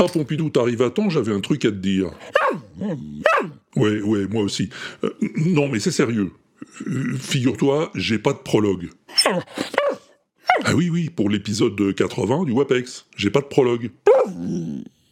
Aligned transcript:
Ah 0.00 0.04
Pompidou, 0.12 0.50
t'arrives 0.50 0.82
à 0.82 0.90
temps, 0.90 1.08
j'avais 1.10 1.32
un 1.32 1.40
truc 1.40 1.64
à 1.64 1.70
te 1.70 1.76
dire. 1.76 2.10
Ouais, 3.76 4.00
ouais, 4.00 4.26
moi 4.28 4.42
aussi. 4.42 4.70
Euh, 5.04 5.10
non, 5.36 5.68
mais 5.68 5.80
c'est 5.80 5.90
sérieux. 5.90 6.32
Euh, 6.86 7.16
Figure-toi, 7.16 7.90
j'ai 7.94 8.18
pas 8.18 8.32
de 8.32 8.38
prologue. 8.38 8.90
Ah 10.64 10.74
oui, 10.74 10.90
oui, 10.90 11.10
pour 11.10 11.30
l'épisode 11.30 11.94
80 11.94 12.44
du 12.44 12.52
WAPEX, 12.52 13.06
j'ai 13.16 13.30
pas 13.30 13.40
de 13.40 13.46
prologue. 13.46 13.90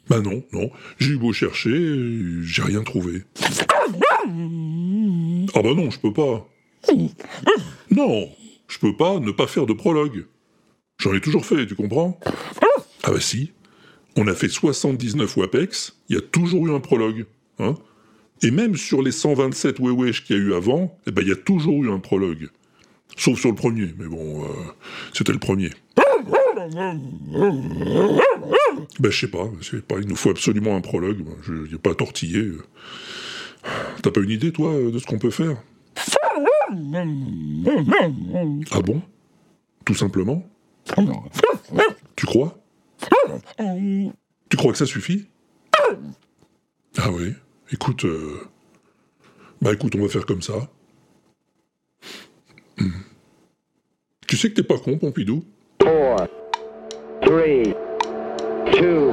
Bah 0.09 0.21
non, 0.21 0.43
non, 0.53 0.71
j'ai 0.98 1.12
eu 1.12 1.16
beau 1.18 1.32
chercher, 1.32 1.96
j'ai 2.43 2.62
rien 2.62 2.82
trouvé. 2.82 3.25
Ah 5.55 5.62
bah 5.62 5.75
non, 5.75 5.91
je 5.91 5.98
peux 5.98 6.12
pas. 6.12 6.47
Non, 7.91 8.29
je 8.69 8.79
peux 8.79 8.97
pas 8.97 9.21
ne 9.21 9.31
pas 9.31 9.47
faire 9.47 9.67
de 9.67 9.73
prologue. 9.73 10.27
J'en 10.99 11.15
ai 11.15 11.21
toujours 11.21 11.45
fait, 11.45 11.67
tu 11.67 11.75
comprends? 11.75 12.19
Ah 13.03 13.11
bah 13.11 13.21
si. 13.21 13.53
On 14.17 14.27
a 14.29 14.35
fait 14.35 14.49
79 14.49 15.37
WAPEX, 15.37 15.97
il 16.09 16.17
y 16.17 16.19
a 16.19 16.23
toujours 16.23 16.67
eu 16.67 16.75
un 16.75 16.81
prologue. 16.81 17.27
Hein 17.59 17.75
Et 18.43 18.51
même 18.51 18.77
sur 18.77 19.03
les 19.03 19.12
127 19.12 19.79
Wewesh 19.79 20.25
qu'il 20.25 20.37
y 20.37 20.39
a 20.39 20.43
eu 20.43 20.55
avant, 20.55 20.99
eh 21.07 21.11
ben 21.11 21.23
il 21.23 21.29
y 21.29 21.33
a 21.33 21.37
toujours 21.37 21.85
eu 21.85 21.91
un 21.91 21.99
prologue. 21.99 22.49
Sauf 23.17 23.39
sur 23.39 23.51
le 23.51 23.55
premier, 23.55 23.95
mais 23.98 24.07
bon, 24.07 24.45
euh, 24.45 24.48
c'était 25.12 25.33
le 25.33 25.39
premier. 25.39 25.71
Ben 28.98 29.11
je 29.11 29.19
sais 29.21 29.29
pas, 29.29 29.48
il 30.01 30.09
nous 30.09 30.17
faut 30.17 30.31
absolument 30.31 30.77
un 30.77 30.81
prologue, 30.81 31.25
je 31.43 31.53
n'ai 31.53 31.79
pas 31.79 31.95
tortillé. 31.95 32.53
T'as 34.03 34.11
pas 34.11 34.21
une 34.21 34.31
idée, 34.31 34.53
toi, 34.53 34.73
de 34.73 34.98
ce 34.98 35.07
qu'on 35.07 35.19
peut 35.19 35.31
faire? 35.31 35.57
Ah 38.70 38.80
bon? 38.83 39.00
Tout 39.84 39.94
simplement? 39.94 40.42
Tu 42.16 42.27
crois? 42.27 42.56
Tu 44.48 44.56
crois 44.56 44.72
que 44.72 44.78
ça 44.78 44.86
suffit? 44.86 45.27
Ah 46.98 47.11
oui, 47.11 47.34
écoute... 47.72 48.05
euh, 48.05 48.41
Bah 49.61 49.72
écoute, 49.72 49.94
on 49.97 50.03
va 50.03 50.08
faire 50.08 50.27
comme 50.27 50.42
ça. 50.42 50.55
Hmm. 52.78 52.91
Tu 54.27 54.36
sais 54.36 54.50
que 54.50 54.55
t'es 54.55 54.62
pas 54.62 54.78
con, 54.78 54.98
Pompidou? 54.98 55.44
Four, 55.83 56.16
three, 57.22 57.75
two, 58.72 59.10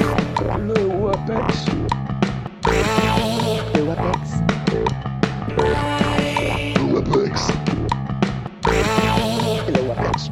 zero. 0.00 0.16
Le 0.58 0.86
WAPEX 0.86 1.66
Le 3.74 3.82
WAPEX. 3.82 4.22
Le 5.56 6.92
WAPEX 6.92 7.52
Le 8.66 9.82
WAPEX 9.88 10.30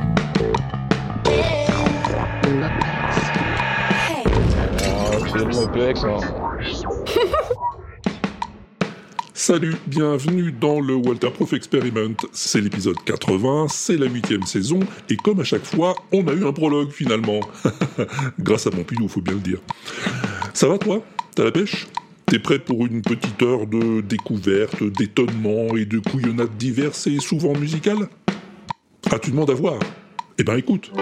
Le 2.44 2.60
WAPEX 2.60 2.90
c'est 5.32 5.44
le 5.44 5.54
WAPEX, 5.54 6.04
hein. 6.04 6.49
Salut, 9.50 9.74
bienvenue 9.88 10.52
dans 10.52 10.78
le 10.78 10.94
Walter 10.94 11.28
Proof 11.28 11.54
Experiment. 11.54 12.14
C'est 12.30 12.60
l'épisode 12.60 12.94
80, 13.04 13.66
c'est 13.68 13.96
la 13.96 14.06
huitième 14.06 14.44
saison, 14.44 14.78
et 15.08 15.16
comme 15.16 15.40
à 15.40 15.42
chaque 15.42 15.64
fois, 15.64 15.96
on 16.12 16.24
a 16.28 16.32
eu 16.34 16.46
un 16.46 16.52
prologue 16.52 16.92
finalement. 16.92 17.40
Grâce 18.38 18.68
à 18.68 18.70
Pompidou, 18.70 19.08
faut 19.08 19.20
bien 19.20 19.34
le 19.34 19.40
dire. 19.40 19.58
Ça 20.54 20.68
va 20.68 20.78
toi? 20.78 21.04
T'as 21.34 21.42
la 21.42 21.50
pêche? 21.50 21.88
T'es 22.26 22.38
prêt 22.38 22.60
pour 22.60 22.86
une 22.86 23.02
petite 23.02 23.42
heure 23.42 23.66
de 23.66 24.02
découverte, 24.02 24.84
d'étonnement 24.84 25.76
et 25.76 25.84
de 25.84 25.98
couillonnades 25.98 26.56
diverses 26.56 27.08
et 27.08 27.18
souvent 27.18 27.52
musicales? 27.52 28.08
Ah, 29.10 29.18
tu 29.18 29.32
demandes 29.32 29.50
à 29.50 29.54
voir? 29.54 29.80
Eh 30.38 30.44
ben 30.44 30.58
écoute. 30.58 30.92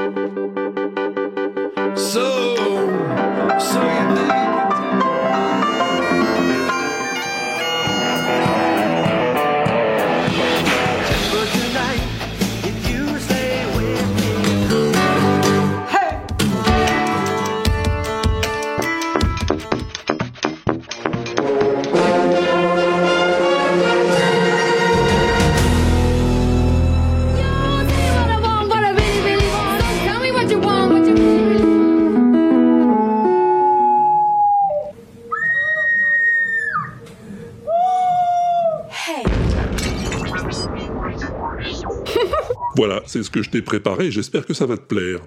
C'est 43.09 43.23
ce 43.23 43.31
que 43.31 43.43
je 43.43 43.51
t'ai 43.51 43.63
préparé, 43.63 44.11
j'espère 44.11 44.47
que 44.47 44.55
ça 44.55 44.67
va 44.67 44.77
te 44.77 44.83
plaire. 44.83 45.21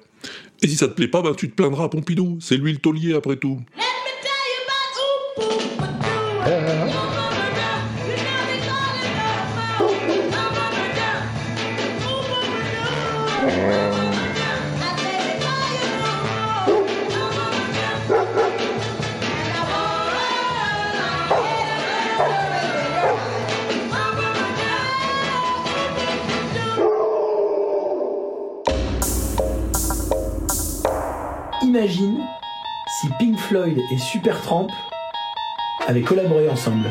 Et 0.62 0.68
si 0.68 0.76
ça 0.76 0.88
te 0.88 0.94
plaît 0.94 1.08
pas, 1.08 1.22
ben 1.22 1.34
tu 1.34 1.50
te 1.50 1.56
plaindras 1.56 1.90
Pompidou, 1.90 2.38
c'est 2.40 2.58
lui 2.58 2.72
le 2.72 2.78
taulier 2.78 3.14
après 3.14 3.36
tout. 3.36 3.60
Et 33.68 33.98
Supertramp 33.98 34.68
avaient 35.88 36.02
collaboré 36.02 36.50
ensemble. 36.50 36.88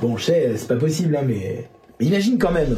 Bon, 0.00 0.16
je 0.16 0.24
sais, 0.24 0.52
c'est 0.56 0.68
pas 0.68 0.76
possible, 0.76 1.16
hein, 1.16 1.24
mais... 1.26 1.68
mais 1.98 2.06
imagine 2.06 2.38
quand 2.38 2.52
même. 2.52 2.76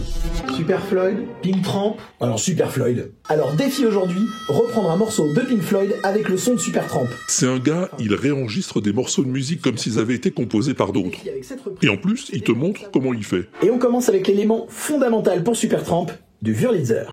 Super 0.56 0.82
Floyd, 0.84 1.18
Pink 1.40 1.62
Tramp, 1.62 1.96
alors 2.20 2.40
Super 2.40 2.72
Floyd. 2.72 3.12
Alors 3.28 3.52
défi 3.52 3.86
aujourd'hui, 3.86 4.22
reprendre 4.48 4.90
un 4.90 4.96
morceau 4.96 5.32
de 5.32 5.40
Pink 5.40 5.60
Floyd 5.60 5.94
avec 6.02 6.28
le 6.28 6.36
son 6.36 6.54
de 6.54 6.58
Supertramp. 6.58 7.06
C'est 7.28 7.46
un 7.46 7.58
gars, 7.58 7.90
il 7.98 8.14
réenregistre 8.14 8.80
des 8.80 8.92
morceaux 8.92 9.22
de 9.22 9.30
musique 9.30 9.62
comme 9.62 9.78
s'ils 9.78 9.98
avaient 9.98 10.14
été 10.14 10.32
composés 10.32 10.74
par 10.74 10.92
d'autres. 10.92 11.18
Et 11.82 11.88
en 11.88 11.96
plus, 11.96 12.28
il 12.32 12.42
te 12.42 12.52
montre 12.52 12.90
comment 12.92 13.14
il 13.14 13.24
fait. 13.24 13.48
Et 13.62 13.70
on 13.70 13.78
commence 13.78 14.08
avec 14.08 14.26
l'élément 14.26 14.66
fondamental 14.68 15.44
pour 15.44 15.56
Supertramp, 15.56 16.06
du 16.42 16.52
Wurlitzer. 16.52 17.04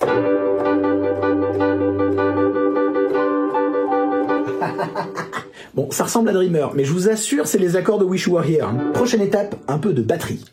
Bon, 5.79 5.89
ça 5.91 6.03
ressemble 6.03 6.27
à 6.27 6.33
Dreamer, 6.33 6.73
mais 6.75 6.83
je 6.83 6.91
vous 6.91 7.07
assure, 7.07 7.47
c'est 7.47 7.57
les 7.57 7.77
accords 7.77 7.99
de 7.99 8.03
Wish 8.03 8.25
You 8.27 8.33
Were 8.33 8.43
Here. 8.45 8.65
hein. 8.65 8.91
Prochaine 8.93 9.21
étape, 9.21 9.55
un 9.69 9.77
peu 9.77 9.93
de 9.93 10.01
batterie. 10.01 10.43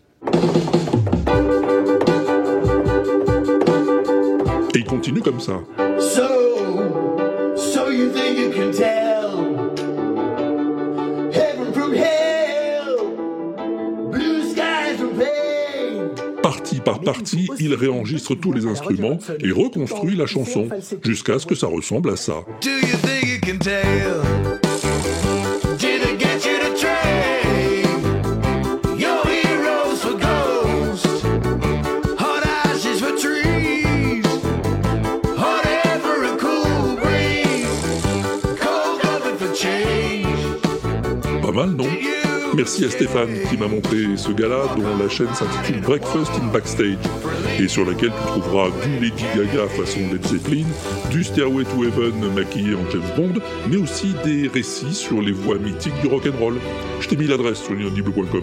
Et 4.73 4.79
il 4.79 4.85
continue 4.85 5.21
comme 5.23 5.41
ça. 5.41 5.55
So, 5.99 6.23
so 7.57 7.91
you 7.91 8.11
think 8.13 8.39
you 8.39 8.51
can 8.53 8.71
tell? 8.71 9.67
Heaven 11.33 11.73
from 11.75 11.93
hell, 11.93 12.97
blue 14.13 14.43
skies 14.49 14.97
from 14.97 15.11
pain. 15.19 16.41
Partie 16.41 16.79
par 16.79 17.01
partie, 17.01 17.49
il 17.59 17.75
réenregistre 17.75 18.37
tous 18.37 18.53
les 18.53 18.65
instruments 18.67 19.19
et 19.41 19.51
reconstruit 19.51 20.15
la 20.15 20.27
chanson 20.27 20.69
jusqu'à 21.03 21.41
ce 21.41 21.47
que 21.47 21.57
ça 21.57 21.67
ressemble 21.67 22.11
à 22.11 22.17
ça. 22.17 22.45
Do 22.63 22.71
you 22.71 22.97
think 23.03 23.25
you 23.27 23.41
can 23.43 23.59
tell? 23.59 24.36
Merci 42.57 42.87
à 42.87 42.91
Stéphane 42.91 43.35
qui 43.51 43.59
m'a 43.59 43.69
montré 43.69 44.17
ce 44.17 44.33
gars-là 44.33 44.75
dont 44.77 44.97
la 44.97 45.11
chaîne 45.11 45.29
s'intitule 45.35 45.83
Breakfast 45.83 46.33
in 46.41 46.47
Backstage. 46.47 46.97
et 47.61 47.69
sur 47.69 47.85
laquelle 47.85 48.11
tu 48.11 48.41
trouveras 48.41 48.71
du 48.83 48.93
Lady 48.95 49.25
Gaga 49.37 49.67
façon 49.69 50.01
Led 50.11 50.27
Zeppelin, 50.27 50.65
du 51.11 51.23
Stairway 51.23 51.65
to 51.65 51.85
Heaven 51.85 52.33
maquillé 52.35 52.75
en 52.75 52.91
James 52.91 53.03
Bond, 53.15 53.41
mais 53.69 53.77
aussi 53.77 54.15
des 54.25 54.49
récits 54.49 54.95
sur 54.95 55.21
les 55.21 55.33
voix 55.33 55.59
mythiques 55.59 56.01
du 56.01 56.09
rock'n'roll. 56.09 56.55
Je 57.01 57.09
t'ai 57.09 57.17
mis 57.17 57.27
l'adresse 57.27 57.63
sur 57.63 57.75
l'inaudible.com. 57.75 58.43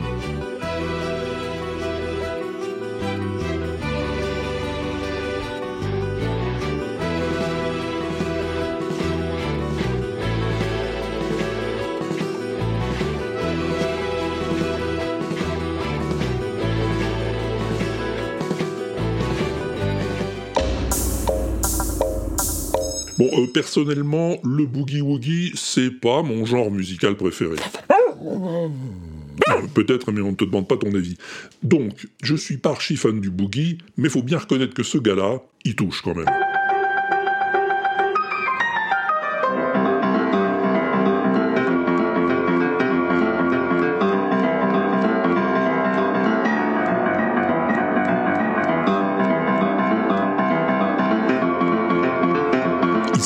personnellement, 23.54 24.38
le 24.44 24.66
boogie 24.66 25.02
woogie, 25.02 25.52
c'est 25.56 25.92
pas 25.92 26.24
mon 26.24 26.46
genre 26.46 26.72
musical 26.72 27.16
préféré. 27.16 27.56
Euh, 28.22 28.68
Peut-être, 29.74 30.12
mais 30.12 30.22
on 30.22 30.32
ne 30.32 30.36
te 30.36 30.46
demande 30.46 30.68
pas 30.68 30.78
ton 30.78 30.94
avis. 30.94 31.18
Donc, 31.64 32.08
je 32.22 32.36
suis 32.36 32.58
pas 32.58 32.72
archi 32.72 32.96
fan 32.96 33.20
du 33.20 33.30
boogie, 33.30 33.78
mais 33.98 34.10
faut 34.10 34.22
bien 34.22 34.38
reconnaître 34.38 34.74
que 34.74 34.84
ce 34.84 34.98
gars-là, 34.98 35.42
il 35.66 35.76
touche 35.76 36.02
quand 36.02 36.16
même. 36.16 36.30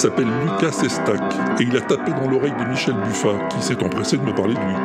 S'appelle 0.07 0.27
Lucas 0.41 0.83
Estac 0.85 1.21
et 1.59 1.63
il 1.63 1.75
a 1.75 1.81
tapé 1.81 2.11
dans 2.11 2.29
l'oreille 2.29 2.53
de 2.57 2.63
Michel 2.63 2.95
Buffat 2.95 3.49
qui 3.49 3.61
s'est 3.61 3.83
empressé 3.83 4.15
de 4.15 4.21
me 4.21 4.33
parler 4.33 4.53
de 4.53 4.59
lui. 4.59 4.75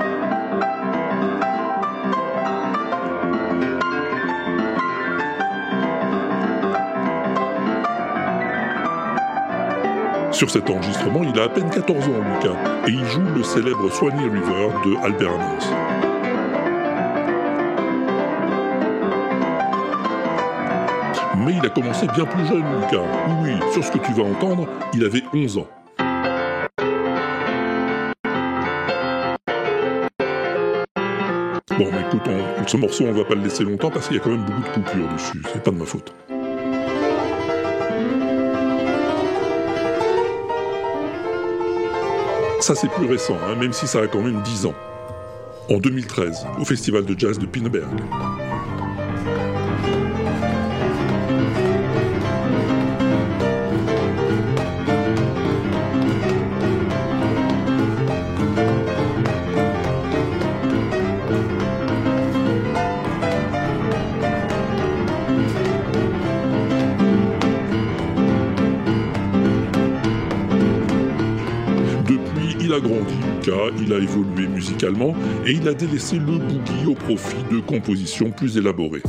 Sur 10.33 10.51
cet 10.51 10.69
enregistrement, 10.69 11.23
il 11.23 11.39
a 11.39 11.45
à 11.45 11.49
peine 11.49 11.71
14 11.71 12.09
ans, 12.09 12.21
Lucas, 12.35 12.57
et 12.89 12.91
il 12.91 13.05
joue 13.05 13.23
le 13.37 13.45
célèbre 13.45 13.93
Swanee 13.93 14.29
River 14.29 14.71
de 14.85 15.05
Albert. 15.05 16.02
Mais 21.45 21.55
il 21.55 21.67
a 21.67 21.71
commencé 21.71 22.07
bien 22.15 22.25
plus 22.25 22.47
jeune, 22.47 22.65
Lucas. 22.81 23.03
Oui, 23.43 23.51
sur 23.73 23.85
ce 23.85 23.91
que 23.93 23.99
tu 23.99 24.13
vas 24.13 24.23
entendre, 24.25 24.69
il 24.95 25.05
avait 25.05 25.23
11 25.35 25.59
ans. 25.59 25.67
Bon, 31.79 31.89
mais 31.91 32.03
écoute, 32.07 32.23
on- 32.29 32.67
ce 32.67 32.77
morceau, 32.77 33.05
on 33.07 33.13
va 33.13 33.25
pas 33.25 33.35
le 33.35 33.43
laisser 33.43 33.65
longtemps 33.65 33.91
parce 33.91 34.07
qu'il 34.09 34.17
y 34.17 34.21
a 34.21 34.23
quand 34.23 34.31
même 34.31 34.45
beaucoup 34.45 34.61
de 34.81 34.85
coupures 34.87 35.09
dessus. 35.13 35.43
C'est 35.53 35.63
pas 35.63 35.71
de 35.71 35.77
ma 35.77 35.87
faute. 35.87 36.13
Ça, 42.61 42.75
c'est 42.77 42.89
plus 42.89 43.07
récent, 43.07 43.37
hein, 43.45 43.57
même 43.57 43.73
si 43.73 43.87
ça 43.89 44.01
a 44.01 44.07
quand 44.07 44.21
même 44.23 44.41
10 44.43 44.67
ans. 44.67 44.75
En 45.69 45.79
2013, 45.79 46.47
au 46.61 46.65
Festival 46.65 47.05
de 47.05 47.19
Jazz 47.19 47.39
de 47.39 47.47
Pinneberg. 47.47 47.89
Il 73.79 73.93
a 73.93 73.99
évolué 73.99 74.47
musicalement 74.47 75.15
et 75.47 75.53
il 75.53 75.69
a 75.69 75.75
délaissé 75.75 76.17
le 76.17 76.39
boogie 76.39 76.87
au 76.87 76.95
profit 76.95 77.43
de 77.51 77.61
compositions 77.61 78.31
plus 78.31 78.57
élaborées. 78.57 79.03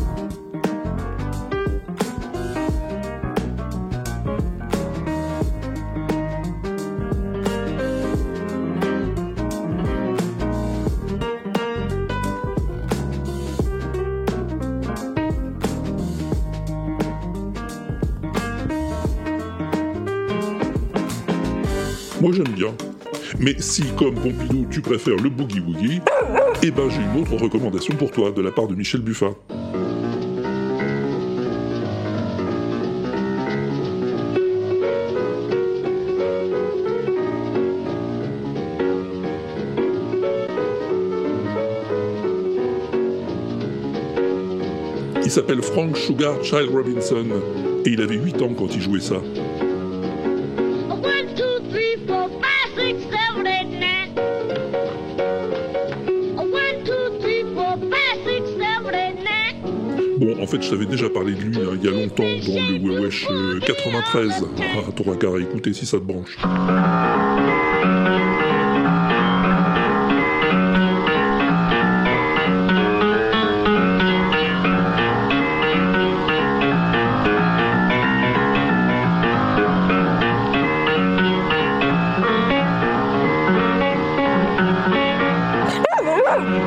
Si, 23.64 23.84
comme 23.98 24.16
Pompidou, 24.16 24.66
tu 24.70 24.82
préfères 24.82 25.16
le 25.16 25.30
boogie 25.30 25.62
woogie, 25.62 26.02
eh 26.62 26.72
ben 26.72 26.90
j'ai 26.90 27.02
une 27.02 27.22
autre 27.22 27.42
recommandation 27.42 27.96
pour 27.96 28.12
toi 28.12 28.32
de 28.32 28.42
la 28.42 28.52
part 28.52 28.68
de 28.68 28.76
Michel 28.76 29.02
Buffat. 29.02 29.34
Il 45.24 45.32
s'appelle 45.32 45.64
Frank 45.64 45.98
Sugar 45.98 46.44
Child 46.44 46.70
Robinson 46.70 47.26
et 47.86 47.90
il 47.90 48.02
avait 48.02 48.18
8 48.18 48.42
ans 48.42 48.54
quand 48.56 48.76
il 48.76 48.82
jouait 48.82 49.00
ça. 49.00 49.16
En 60.44 60.46
fait, 60.48 60.62
je 60.62 60.70
t'avais 60.70 60.86
déjà 60.86 61.10
parlé 61.10 61.34
de 61.34 61.40
lui 61.40 61.58
hein, 61.58 61.78
il 61.82 61.86
y 61.86 61.88
a 61.88 61.92
longtemps 61.92 62.24
dans 62.24 62.70
le 62.70 62.78
Wewesh 62.78 63.28
euh, 63.32 63.60
93. 63.62 64.46
Ah, 64.60 64.92
t'auras 64.94 65.16
qu'à 65.16 65.30
écouter 65.40 65.72
si 65.72 65.86
ça 65.86 65.98
te 66.00 66.04
branche. 66.04 66.38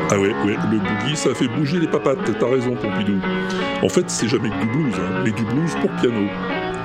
Ah 0.09 0.19
ouais, 0.19 0.33
ouais, 0.47 0.57
le 0.71 0.79
boogie, 0.79 1.17
ça 1.17 1.35
fait 1.35 1.49
bouger 1.49 1.79
les 1.79 1.89
papates, 1.89 2.19
t'as 2.39 2.49
raison, 2.49 2.75
Pompidou. 2.75 3.21
En 3.83 3.89
fait, 3.91 4.09
c'est 4.09 4.27
jamais 4.27 4.49
que 4.49 4.61
du 4.61 4.67
blues, 4.67 4.95
hein, 4.99 5.23
mais 5.23 5.31
du 5.33 5.45
blues 5.45 5.75
pour 5.81 5.91
piano. 6.01 6.29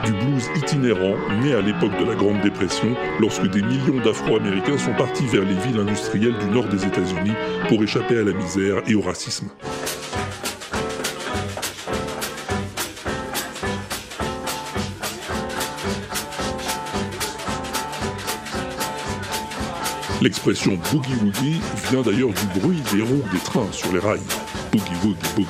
Du 0.04 0.12
blues 0.12 0.46
itinérant, 0.56 1.16
né 1.42 1.54
à 1.54 1.62
l'époque 1.62 1.98
de 1.98 2.06
la 2.06 2.16
Grande 2.16 2.42
Dépression, 2.42 2.96
lorsque 3.20 3.48
des 3.48 3.62
millions 3.62 4.04
d'Afro-Américains 4.04 4.78
sont 4.78 4.94
partis 4.94 5.26
vers 5.28 5.44
les 5.44 5.56
villes 5.56 5.80
industrielles 5.80 6.38
du 6.38 6.46
nord 6.48 6.68
des 6.68 6.86
États-Unis 6.86 7.32
pour 7.70 7.82
échapper 7.82 8.18
à 8.20 8.24
la 8.24 8.34
misère 8.34 8.82
et 8.88 8.96
au 8.96 9.02
racisme. 9.02 9.48
L'expression 20.22 20.78
boogie 20.92 21.16
woogie 21.24 21.62
vient 21.90 22.02
d'ailleurs 22.02 22.30
du 22.30 22.60
bruit 22.60 22.82
des 22.94 23.02
roues 23.02 23.24
des 23.32 23.40
trains 23.40 23.72
sur 23.72 23.92
les 23.94 24.00
rails. 24.00 24.20
Boogie 24.72 24.92
woogie, 25.04 25.48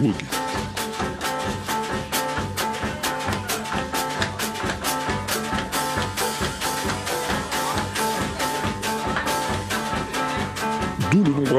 boogie 0.00 0.14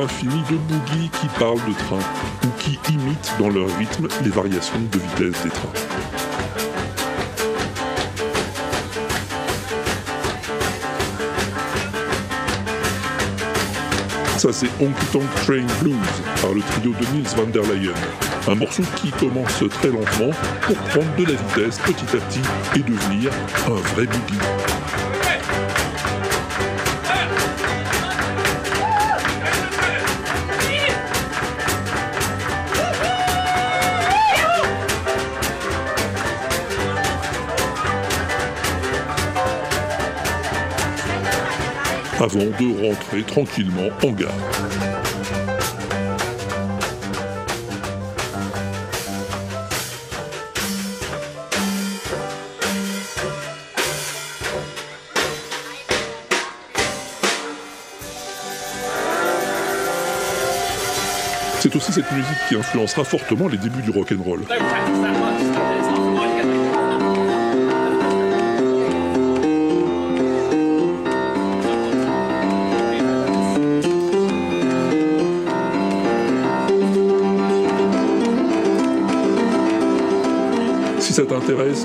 woogie, 0.04 0.28
boogie 0.28 0.34
woogie. 0.34 0.44
D'où 0.44 0.44
le 0.44 0.44
nombre 0.44 0.44
infini 0.44 0.44
de 0.50 0.58
boogies 0.58 1.10
qui 1.10 1.28
parlent 1.40 1.66
de 1.68 1.74
train 1.74 2.00
ou 2.44 2.48
qui 2.60 2.80
imitent 2.92 3.34
dans 3.40 3.50
leur 3.50 3.68
rythme 3.78 4.08
les 4.24 4.30
variations 4.30 4.80
de 4.92 5.00
vitesse 5.00 5.44
des 5.44 5.50
trains. 5.50 5.70
Ça, 14.38 14.52
c'est 14.52 14.68
Honky 14.82 15.06
Tonk 15.14 15.24
Train 15.46 15.66
Blues 15.82 15.96
par 16.42 16.52
le 16.52 16.62
trio 16.62 16.92
de 16.92 17.16
Nils 17.16 17.30
van 17.38 17.46
der 17.46 17.64
Leyen. 17.64 17.94
Un 18.48 18.56
morceau 18.56 18.84
qui 18.98 19.10
commence 19.12 19.64
très 19.70 19.88
lentement 19.88 20.32
pour 20.64 20.76
prendre 20.76 21.16
de 21.18 21.24
la 21.24 21.32
vitesse 21.32 21.80
petit 21.80 22.18
à 22.18 22.20
petit 22.20 22.42
et 22.76 22.80
devenir 22.80 23.32
un 23.68 23.80
vrai 23.94 24.06
boogie. 24.06 24.73
Avant 42.24 42.40
de 42.40 42.88
rentrer 42.88 43.22
tranquillement 43.24 43.90
en 44.02 44.12
gare. 44.12 44.32
C'est 61.60 61.76
aussi 61.76 61.92
cette 61.92 62.10
musique 62.14 62.28
qui 62.48 62.56
influencera 62.56 63.04
fortement 63.04 63.50
les 63.50 63.58
débuts 63.58 63.82
du 63.82 63.92
rock'n'roll. 63.92 64.44
Si 64.44 64.48
ça 64.48 66.33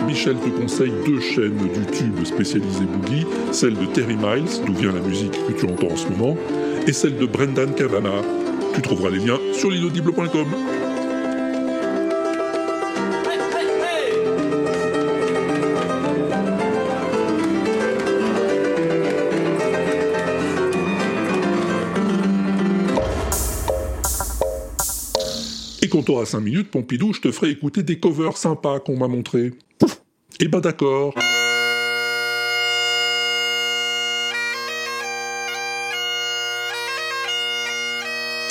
Michel 0.07 0.37
te 0.37 0.49
conseille 0.50 0.93
deux 1.05 1.21
chaînes 1.21 1.59
YouTube 1.59 2.25
spécialisées 2.25 2.85
boogie, 2.85 3.27
celle 3.50 3.75
de 3.75 3.87
Terry 3.87 4.17
Miles, 4.17 4.65
d'où 4.65 4.73
vient 4.73 4.93
la 4.93 5.00
musique 5.00 5.33
que 5.33 5.53
tu 5.53 5.67
entends 5.67 5.93
en 5.93 5.97
ce 5.97 6.09
moment, 6.09 6.37
et 6.87 6.93
celle 6.93 7.17
de 7.17 7.27
Brendan 7.27 7.75
Kavanagh. 7.75 8.25
Tu 8.75 8.83
trouveras 8.83 9.11
les 9.11 9.19
liens 9.19 9.38
sur 9.53 9.71
l'inaudible.com. 9.71 10.47
t'auras 26.09 26.25
5 26.25 26.41
minutes, 26.41 26.71
Pompidou, 26.71 27.12
je 27.12 27.21
te 27.21 27.31
ferai 27.31 27.50
écouter 27.50 27.83
des 27.83 27.99
covers 27.99 28.38
sympas 28.38 28.81
qu'on 28.81 28.97
m'a 28.97 29.09
montrés. 29.09 29.53
Pouf 29.79 30.00
Eh 30.41 30.49
ben 30.49 30.61
d'accord. 30.61 31.12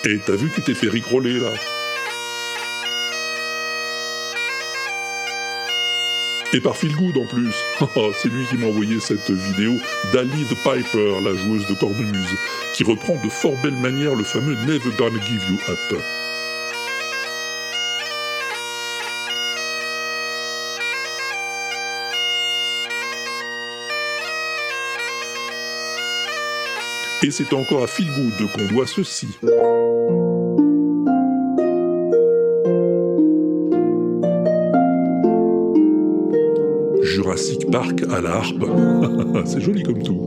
Et 0.05 0.19
t'as 0.23 0.35
vu, 0.35 0.51
tu 0.53 0.61
t'es 0.61 0.75
fait 0.75 0.87
rigoler 0.87 1.39
là. 1.39 1.49
Et 6.53 6.59
par 6.61 6.77
Phil 6.77 6.95
Good 6.95 7.17
en 7.17 7.25
plus. 7.25 7.55
Oh, 7.95 8.11
C'est 8.21 8.29
lui 8.29 8.45
qui 8.45 8.57
m'a 8.57 8.67
envoyé 8.67 8.99
cette 8.99 9.31
vidéo 9.31 9.73
d'Ali 10.13 10.45
the 10.45 10.55
Piper, 10.63 11.21
la 11.23 11.33
joueuse 11.33 11.65
de 11.65 11.73
cornemuse, 11.73 12.35
qui 12.75 12.83
reprend 12.83 13.15
de 13.15 13.29
fort 13.29 13.59
belle 13.63 13.79
manière 13.81 14.13
le 14.13 14.23
fameux 14.23 14.53
Never 14.67 14.91
Gonna 14.95 15.19
Give 15.25 15.41
You 15.49 15.57
Up. 15.67 15.99
Et 27.27 27.31
c'est 27.31 27.51
encore 27.51 27.83
à 27.83 27.87
Phil 27.87 28.05
Good 28.05 28.51
qu'on 28.53 28.73
doit 28.73 28.87
ceci. 28.87 29.27
Jurassic 37.01 37.69
Park 37.69 38.03
à 38.09 38.21
la 38.21 38.29
harpe. 38.29 38.63
c'est 39.45 39.59
joli 39.59 39.83
comme 39.83 40.01
tout. 40.01 40.26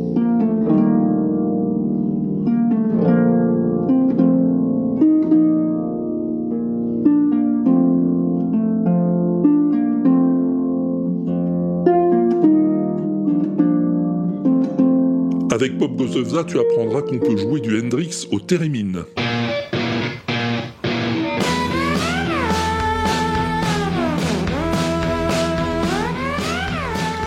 Of 15.82 16.32
That, 16.32 16.44
tu 16.44 16.58
apprendras 16.58 17.00
qu'on 17.00 17.18
peut 17.18 17.38
jouer 17.38 17.60
du 17.60 17.80
Hendrix 17.80 18.28
au 18.30 18.38
thérémine. 18.38 19.04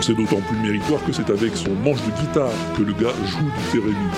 C'est 0.00 0.14
d'autant 0.14 0.40
plus 0.40 0.58
méritoire 0.58 1.04
que 1.04 1.12
c'est 1.12 1.28
avec 1.30 1.56
son 1.56 1.74
manche 1.74 1.98
de 2.04 2.10
guitare 2.20 2.52
que 2.76 2.82
le 2.82 2.92
gars 2.92 3.14
joue 3.26 3.44
du 3.44 3.72
thérémine. 3.72 4.10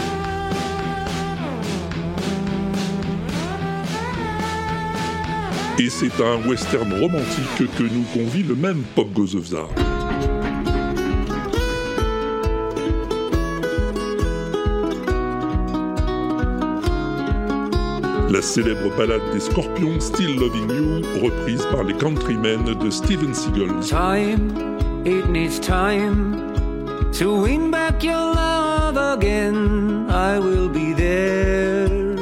Et 5.78 5.88
c'est 5.88 6.22
un 6.22 6.46
western 6.46 6.92
romantique 6.92 7.70
que 7.78 7.84
nous 7.84 8.04
convie 8.12 8.42
le 8.42 8.54
même 8.54 8.82
Pop 8.94 9.10
Goes 9.14 9.36
célèbre 18.46 18.96
ballade 18.96 19.22
des 19.32 19.40
Scorpions, 19.40 20.00
Still 20.00 20.38
Loving 20.38 20.70
You, 20.70 21.02
reprise 21.22 21.66
par 21.72 21.82
les 21.82 21.94
Countrymen 21.94 22.62
de 22.64 22.90
Steven 22.90 23.34
Seagal. 23.34 23.80
Time, 23.88 24.52
it 25.04 25.28
needs 25.28 25.58
time 25.58 26.40
to 27.12 27.42
win 27.42 27.70
back 27.70 28.04
your 28.04 28.14
love 28.14 28.96
again. 28.96 30.06
I 30.08 30.38
will 30.38 30.68
be 30.68 30.92
there. 30.94 32.16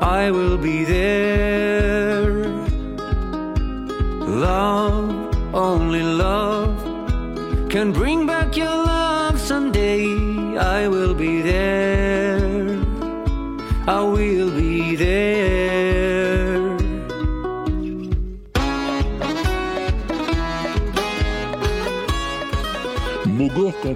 I 0.00 0.30
will 0.30 0.56
be 0.56 0.84
there. 0.84 2.46
Love, 4.20 5.12
only 5.52 6.02
love 6.02 6.74
can 7.68 7.92
bring 7.92 8.26
back 8.26 8.56
your 8.56 8.68
love 8.68 9.05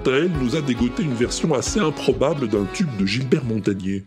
quant 0.03 0.11
à 0.11 0.15
elle, 0.15 0.31
nous 0.41 0.55
a 0.55 0.61
dégoté 0.61 1.03
une 1.03 1.13
version 1.13 1.53
assez 1.53 1.79
improbable 1.79 2.47
d'un 2.47 2.65
tube 2.73 2.95
de 2.97 3.05
Gilbert 3.05 3.43
Montagnier. 3.43 4.03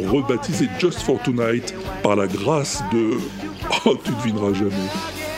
Rebaptisé 0.00 0.68
Just 0.78 1.00
for 1.00 1.20
Tonight, 1.22 1.74
par 2.02 2.16
la 2.16 2.26
grâce 2.26 2.82
de... 2.92 3.12
Oh, 3.86 3.96
tu 3.96 4.10
devineras 4.10 4.52
jamais. 4.52 4.88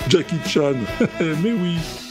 Jackie 0.08 0.37
Chan, 0.46 0.75
mais 1.20 1.52
oui. 1.52 2.03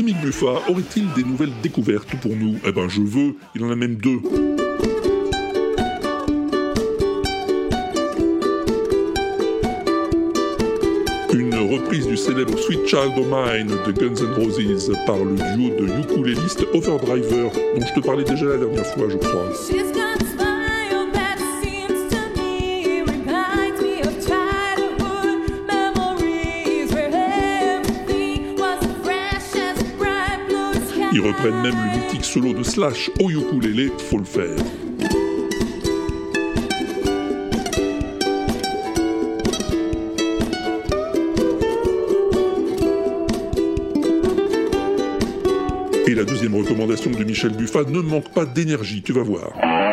Émile 0.00 0.16
Buffa 0.22 0.62
aurait-il 0.66 1.12
des 1.12 1.22
nouvelles 1.22 1.52
découvertes 1.62 2.16
pour 2.22 2.34
nous? 2.34 2.56
Eh 2.64 2.72
ben 2.72 2.88
je 2.88 3.02
veux, 3.02 3.36
il 3.54 3.62
en 3.62 3.70
a 3.70 3.76
même 3.76 3.96
deux. 3.96 4.18
Une 11.34 11.54
reprise 11.54 12.06
du 12.06 12.16
célèbre 12.16 12.58
Sweet 12.58 12.86
Child 12.86 13.12
O' 13.18 13.24
Mine 13.24 13.76
de 13.86 13.92
Guns 13.92 14.24
N' 14.24 14.42
Roses 14.42 14.90
par 15.06 15.18
le 15.18 15.34
duo 15.34 15.68
de 15.76 16.00
ukulélistes 16.00 16.64
Overdriver, 16.72 17.50
dont 17.78 17.86
je 17.86 18.00
te 18.00 18.06
parlais 18.06 18.24
déjà 18.24 18.46
la 18.46 18.56
dernière 18.56 18.86
fois, 18.86 19.06
je 19.10 19.18
crois. 19.18 20.09
Reprennent 31.40 31.62
même 31.62 31.74
le 31.74 31.98
mythique 31.98 32.24
solo 32.24 32.52
de 32.52 32.62
Slash 32.62 33.10
au 33.20 33.30
ukulélé, 33.30 33.90
faut 33.98 34.18
le 34.18 34.24
faire. 34.24 34.56
Et 46.06 46.14
la 46.14 46.24
deuxième 46.24 46.54
recommandation 46.56 47.10
de 47.10 47.24
Michel 47.24 47.52
Buffa 47.52 47.84
ne 47.84 48.00
manque 48.00 48.28
pas 48.34 48.44
d'énergie, 48.44 49.02
tu 49.02 49.12
vas 49.12 49.22
voir. 49.22 49.89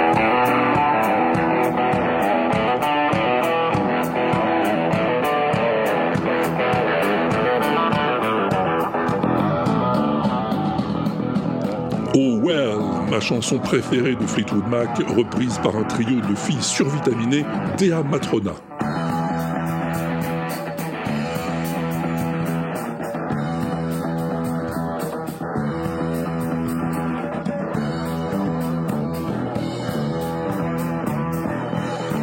Chanson 13.27 13.59
préférée 13.59 14.15
de 14.15 14.25
Fleetwood 14.25 14.65
Mac, 14.69 14.99
reprise 15.17 15.59
par 15.61 15.75
un 15.75 15.83
trio 15.83 16.21
de 16.21 16.33
filles 16.33 16.61
survitaminées, 16.61 17.43
Dea 17.77 18.01
Matrona. 18.09 18.53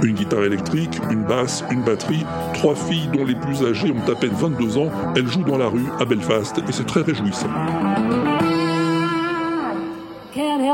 Une 0.03 0.15
guitare 0.15 0.45
électrique, 0.45 0.99
une 1.11 1.25
basse, 1.25 1.65
une 1.71 1.83
batterie, 1.83 2.25
trois 2.55 2.75
filles 2.75 3.11
dont 3.13 3.27
les 3.27 3.35
plus 3.35 3.63
âgées 3.63 3.93
ont 3.93 4.11
à 4.11 4.15
peine 4.15 4.33
22 4.33 4.79
ans, 4.79 4.91
elles 5.17 5.29
jouent 5.29 5.45
dans 5.45 5.59
la 5.59 5.67
rue 5.67 5.85
à 6.01 6.07
Belfast 6.07 6.57
et 6.67 6.73
c'est 6.73 6.87
très 6.87 7.03
réjouissant. 7.03 7.51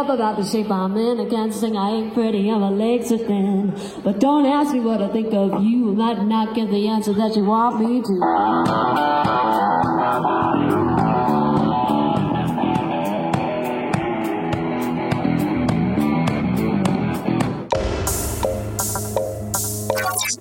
Help 0.01 0.19
about 0.19 0.37
the 0.39 0.45
shape 0.47 0.71
I'm 0.71 0.97
in. 0.97 1.21
I 1.21 1.27
can't 1.29 1.53
sing, 1.53 1.77
I 1.77 1.91
ain't 1.91 2.15
pretty, 2.15 2.49
and 2.49 2.63
my 2.63 2.71
legs 2.71 3.13
are 3.13 3.19
thin. 3.19 3.75
But 4.03 4.19
don't 4.19 4.47
ask 4.47 4.73
me 4.73 4.81
what 4.81 5.03
I 5.03 5.09
think 5.09 5.35
of 5.35 5.63
you. 5.63 5.91
I 5.91 5.95
might 5.95 6.23
not 6.25 6.55
get 6.55 6.71
the 6.71 6.89
answer 6.89 7.13
that 7.13 7.37
you 7.37 7.45
want 7.45 7.79
me 7.81 8.01
to. 8.01 8.15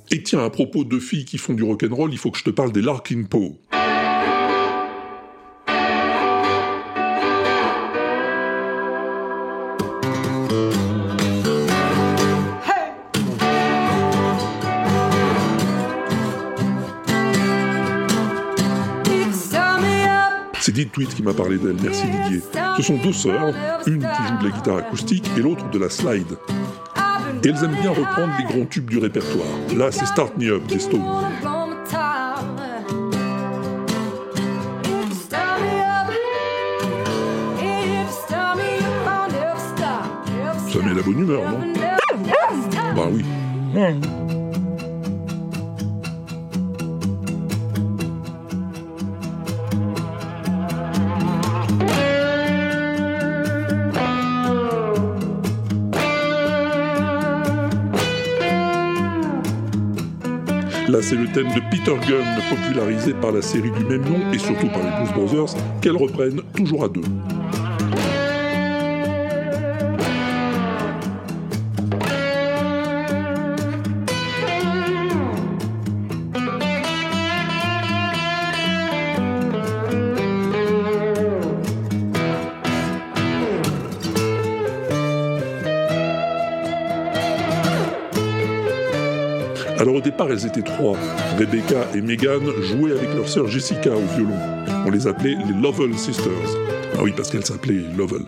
Et 0.09 0.23
tiens, 0.23 0.45
à 0.45 0.49
propos 0.49 0.85
de 0.85 0.99
filles 0.99 1.25
qui 1.25 1.37
font 1.37 1.53
du 1.53 1.63
rock'n'roll, 1.63 2.13
il 2.13 2.17
faut 2.17 2.31
que 2.31 2.37
je 2.37 2.45
te 2.45 2.49
parle 2.49 2.71
des 2.71 2.81
Larkin 2.81 3.23
Poe. 3.29 3.57
Tweet 20.91 21.13
qui 21.13 21.23
m'a 21.23 21.33
parlé 21.33 21.57
d'elle, 21.57 21.77
merci 21.81 22.03
Didier. 22.07 22.41
Ce 22.77 22.83
sont 22.83 22.97
deux 22.97 23.13
sœurs, 23.13 23.53
une 23.85 23.99
qui 23.99 24.27
joue 24.27 24.37
de 24.41 24.49
la 24.49 24.55
guitare 24.55 24.77
acoustique 24.77 25.29
et 25.37 25.41
l'autre 25.41 25.69
de 25.69 25.79
la 25.79 25.89
slide. 25.89 26.37
Et 27.43 27.47
elles 27.47 27.63
aiment 27.63 27.79
bien 27.79 27.91
reprendre 27.91 28.33
les 28.37 28.45
grands 28.45 28.65
tubes 28.65 28.89
du 28.89 28.97
répertoire. 28.97 29.45
Là, 29.77 29.91
c'est 29.91 30.05
Start 30.05 30.35
Me 30.37 30.51
Up 30.51 30.65
des 30.67 30.79
Stones. 30.79 31.01
Ça 40.67 40.79
met 40.85 40.93
la 40.93 41.01
bonne 41.01 41.19
humeur, 41.19 41.41
non? 41.49 41.59
Bah 42.95 43.07
oui. 43.11 43.25
C'est 61.09 61.15
le 61.15 61.25
thème 61.25 61.47
de 61.47 61.61
Peter 61.71 61.95
Gunn, 62.07 62.23
popularisé 62.51 63.13
par 63.15 63.31
la 63.31 63.41
série 63.41 63.71
du 63.71 63.83
même 63.83 64.03
nom 64.03 64.31
et 64.31 64.37
surtout 64.37 64.67
par 64.67 64.83
les 64.83 64.91
Blues 64.91 65.13
Brothers, 65.15 65.55
qu'elles 65.81 65.97
reprennent 65.97 66.41
toujours 66.55 66.83
à 66.83 66.87
deux. 66.87 67.01
Alors 89.79 89.95
au 89.95 90.01
départ, 90.01 90.29
elles 90.29 90.45
étaient 90.45 90.61
trois. 90.61 90.97
Rebecca 91.37 91.87
et 91.95 92.01
Megan 92.01 92.41
jouaient 92.63 92.91
avec 92.91 93.15
leur 93.15 93.29
sœur 93.29 93.47
Jessica 93.47 93.91
au 93.91 94.05
violon. 94.13 94.35
On 94.85 94.91
les 94.91 95.07
appelait 95.07 95.37
les 95.47 95.53
Lovell 95.53 95.97
Sisters. 95.97 96.33
Ah 96.97 97.01
oui, 97.01 97.13
parce 97.15 97.31
qu'elles 97.31 97.45
s'appelaient 97.45 97.85
Lovell. 97.97 98.23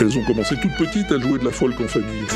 Elles 0.00 0.18
ont 0.18 0.24
commencé 0.24 0.56
toutes 0.60 0.76
petites, 0.76 1.08
elles 1.12 1.22
jouaient 1.22 1.38
de 1.38 1.44
la 1.44 1.52
folk 1.52 1.80
en 1.80 1.86
famille. 1.86 2.26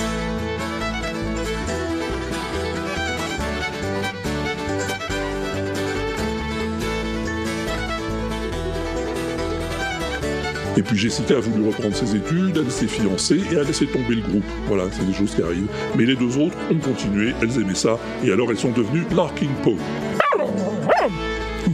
Et 10.77 10.83
puis 10.83 10.97
Jessica 10.97 11.37
a 11.37 11.41
voulu 11.41 11.69
reprendre 11.69 11.95
ses 11.95 12.17
études, 12.17 12.57
elle 12.57 12.71
s'est 12.71 12.89
fiancée 12.89 13.41
et 13.53 13.57
a 13.57 13.63
laissé 13.63 13.87
tomber 13.87 14.17
le 14.17 14.23
groupe. 14.23 14.45
Voilà, 14.67 14.85
c'est 14.91 15.07
des 15.07 15.15
choses 15.15 15.35
qui 15.35 15.43
arrivent. 15.43 15.69
Mais 15.97 16.05
les 16.05 16.17
deux 16.17 16.37
autres 16.37 16.57
ont 16.71 16.79
continué, 16.79 17.33
elles 17.41 17.61
aimaient 17.61 17.75
ça, 17.75 17.99
et 18.25 18.33
alors 18.33 18.51
elles 18.51 18.59
sont 18.59 18.73
devenues 18.73 19.05
Larkin 19.15 19.51
Poe. 19.63 19.77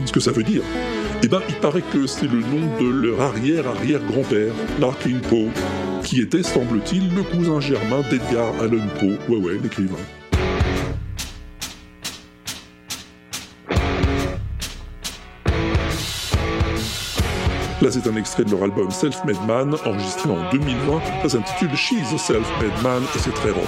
Ce 0.05 0.13
que 0.13 0.21
ça 0.21 0.33
veut 0.33 0.43
dire 0.43 0.63
Eh 1.23 1.29
ben, 1.29 1.41
il 1.49 1.55
paraît 1.57 1.83
que 1.93 2.07
c'est 2.07 2.27
le 2.27 2.41
nom 2.41 2.79
de 2.79 3.07
leur 3.07 3.21
arrière-arrière-grand-père, 3.21 4.53
Larkin 4.79 5.19
Poe, 5.29 5.49
qui 6.05 6.21
était, 6.21 6.43
semble-t-il, 6.43 7.15
le 7.15 7.23
cousin 7.23 7.61
germain 7.61 8.03
d'Edgar 8.11 8.53
Allan 8.61 8.87
Poe, 8.99 9.17
ouais 9.33 9.39
ouais, 9.39 9.59
l'écrivain. 9.63 9.97
Là, 17.83 17.89
c'est 17.91 18.07
un 18.07 18.17
extrait 18.17 18.45
de 18.45 18.51
leur 18.51 18.63
album 18.63 18.91
Self-Made 18.91 19.47
Man, 19.47 19.75
enregistré 19.87 20.29
en 20.29 20.51
2020. 20.51 21.01
Ça 21.23 21.29
s'intitule 21.31 21.75
She's 21.75 22.13
a 22.13 22.19
Self-Made 22.19 22.83
Man 22.83 23.03
et 23.03 23.19
c'est 23.19 23.33
très 23.33 23.51
rock. 23.51 23.65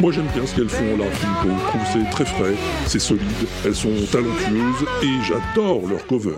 Moi, 0.00 0.12
j'aime 0.12 0.26
bien 0.34 0.46
ce 0.46 0.56
qu'elles 0.56 0.68
font 0.68 0.96
là, 0.96 1.04
Finko. 1.12 1.54
Je 1.56 1.68
trouve 1.68 1.82
c'est 1.92 2.10
très 2.10 2.24
frais, 2.24 2.54
c'est 2.86 2.98
solide, 2.98 3.22
elles 3.64 3.76
sont 3.76 3.94
talentueuses 4.10 4.86
et 5.02 5.22
j'adore 5.22 5.86
leur 5.86 6.04
cover. 6.06 6.36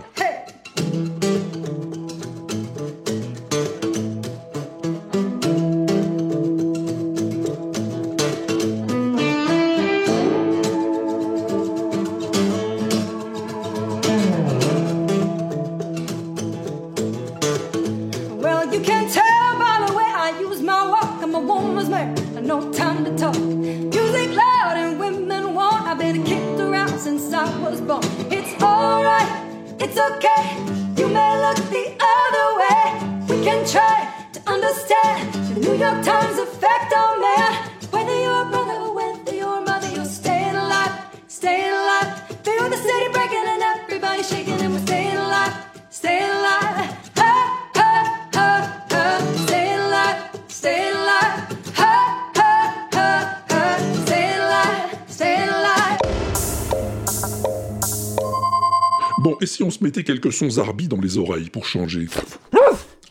Quelques 60.01 60.33
sons 60.33 60.49
Zarbi 60.49 60.87
dans 60.87 60.99
les 60.99 61.17
oreilles 61.17 61.49
pour 61.49 61.65
changer 61.65 62.07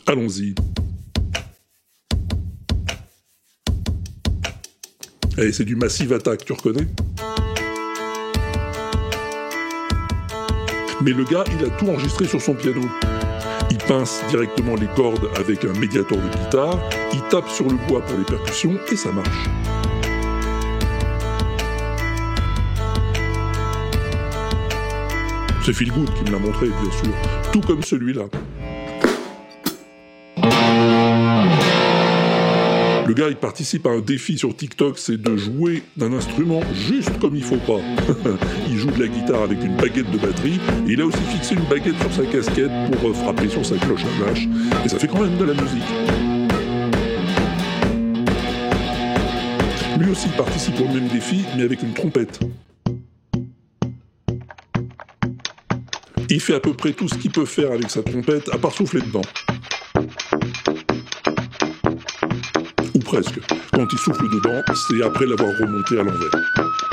Allons-y. 0.05 0.53
Eh, 5.37 5.51
c'est 5.51 5.63
du 5.63 5.75
Massive 5.75 6.13
Attack, 6.13 6.45
tu 6.45 6.53
reconnais? 6.53 6.87
Mais 11.01 11.11
le 11.11 11.23
gars, 11.23 11.43
il 11.57 11.65
a 11.65 11.69
tout 11.69 11.87
enregistré 11.87 12.25
sur 12.25 12.41
son 12.41 12.53
piano. 12.53 12.81
Il 13.71 13.77
pince 13.77 14.21
directement 14.29 14.75
les 14.75 14.87
cordes 14.95 15.29
avec 15.35 15.65
un 15.65 15.73
médiator 15.73 16.17
de 16.17 16.27
guitare, 16.37 16.79
il 17.13 17.21
tape 17.29 17.49
sur 17.49 17.67
le 17.67 17.77
bois 17.87 18.01
pour 18.01 18.17
les 18.17 18.25
percussions 18.25 18.77
et 18.91 18.95
ça 18.95 19.11
marche. 19.11 19.49
C'est 25.65 25.71
Phil 25.71 25.93
Good 25.93 26.13
qui 26.13 26.25
me 26.25 26.31
l'a 26.31 26.39
montré, 26.39 26.67
bien 26.67 26.91
sûr, 26.91 27.13
tout 27.53 27.61
comme 27.61 27.83
celui-là. 27.83 28.23
Le 33.07 33.13
gars, 33.13 33.29
il 33.29 33.37
participe 33.37 33.87
à 33.87 33.91
un 33.91 34.01
défi 34.01 34.37
sur 34.37 34.53
TikTok, 34.53 34.97
c'est 34.99 35.21
de 35.21 35.37
jouer 35.37 35.83
d'un 35.95 36.11
instrument 36.11 36.59
juste 36.73 37.17
comme 37.19 37.37
il 37.37 37.43
faut 37.43 37.55
pas. 37.55 37.79
il 38.69 38.77
joue 38.77 38.91
de 38.91 38.99
la 38.99 39.07
guitare 39.07 39.43
avec 39.43 39.63
une 39.63 39.77
baguette 39.77 40.11
de 40.11 40.17
batterie, 40.17 40.59
il 40.85 40.99
a 40.99 41.05
aussi 41.05 41.23
fixé 41.31 41.55
une 41.55 41.63
baguette 41.69 41.97
sur 42.01 42.11
sa 42.11 42.25
casquette 42.25 42.71
pour 42.91 43.09
euh, 43.09 43.13
frapper 43.13 43.47
sur 43.47 43.65
sa 43.65 43.77
cloche 43.77 44.03
à 44.03 44.25
vache, 44.25 44.45
et 44.83 44.89
ça 44.89 44.99
fait 44.99 45.07
quand 45.07 45.21
même 45.21 45.37
de 45.37 45.45
la 45.45 45.53
musique. 45.53 45.83
Lui 49.97 50.11
aussi 50.11 50.27
participe 50.29 50.77
au 50.81 50.93
même 50.93 51.07
défi, 51.07 51.45
mais 51.55 51.63
avec 51.63 51.81
une 51.83 51.93
trompette. 51.93 52.41
Il 56.33 56.41
fait 56.41 56.55
à 56.55 56.59
peu 56.59 56.73
près 56.73 56.93
tout 56.93 57.07
ce 57.07 57.13
qu'il 57.13 57.29
peut 57.29 57.45
faire 57.45 57.71
avec 57.71 57.91
sa 57.91 58.01
trompette, 58.01 58.49
à 58.51 58.57
part 58.57 58.71
souffler 58.71 59.01
dedans. 59.01 59.21
Ou 62.95 62.99
presque. 63.01 63.39
Quand 63.71 63.85
il 63.93 63.99
souffle 63.99 64.23
dedans, 64.23 64.63
c'est 64.87 65.03
après 65.03 65.27
l'avoir 65.27 65.55
remonté 65.59 65.99
à 65.99 66.01
l'envers. 66.01 66.92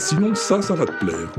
Sinon, 0.00 0.34
ça, 0.34 0.62
ça 0.62 0.74
va 0.74 0.86
te 0.86 1.04
plaire. 1.04 1.30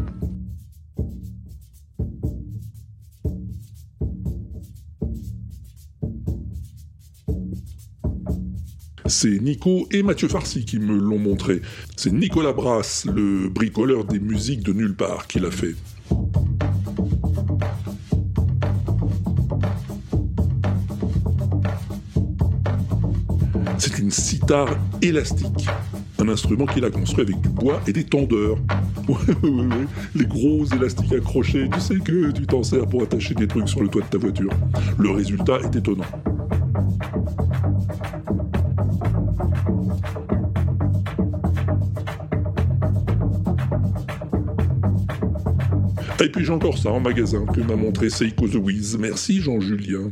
C'est 9.07 9.39
Nico 9.39 9.87
et 9.91 10.03
Mathieu 10.03 10.29
Farcy 10.29 10.63
qui 10.63 10.79
me 10.79 10.95
l'ont 10.95 11.19
montré. 11.19 11.61
C'est 11.97 12.13
Nicolas 12.13 12.53
Brass, 12.53 13.05
le 13.05 13.49
bricoleur 13.49 14.05
des 14.05 14.19
musiques 14.19 14.63
de 14.63 14.71
nulle 14.73 14.95
part, 14.95 15.27
qui 15.27 15.39
l'a 15.39 15.51
fait. 15.51 15.75
C'est 23.77 23.99
une 23.99 24.11
sitar 24.11 24.77
élastique. 25.01 25.67
Un 26.21 26.29
instrument 26.29 26.67
qu'il 26.67 26.85
a 26.85 26.91
construit 26.91 27.23
avec 27.23 27.41
du 27.41 27.49
bois 27.49 27.81
et 27.87 27.93
des 27.93 28.03
tendeurs. 28.03 28.57
Les 30.15 30.25
gros 30.25 30.63
élastiques 30.65 31.11
accrochés, 31.13 31.67
tu 31.73 31.79
sais 31.79 31.95
que 31.95 32.29
tu 32.29 32.45
t'en 32.45 32.61
sers 32.61 32.85
pour 32.85 33.01
attacher 33.01 33.33
des 33.33 33.47
trucs 33.47 33.67
sur 33.67 33.81
le 33.81 33.87
toit 33.87 34.03
de 34.03 34.07
ta 34.07 34.19
voiture. 34.19 34.51
Le 34.99 35.09
résultat 35.09 35.57
est 35.63 35.75
étonnant. 35.75 36.03
Et 46.23 46.29
puis 46.29 46.45
j'ai 46.45 46.53
encore 46.53 46.77
ça 46.77 46.91
en 46.91 46.99
magasin 46.99 47.47
que 47.47 47.61
m'a 47.61 47.75
montré 47.75 48.11
Seiko 48.11 48.47
The 48.47 48.55
Wiz. 48.55 48.95
Merci 48.99 49.41
Jean-Julien. 49.41 50.11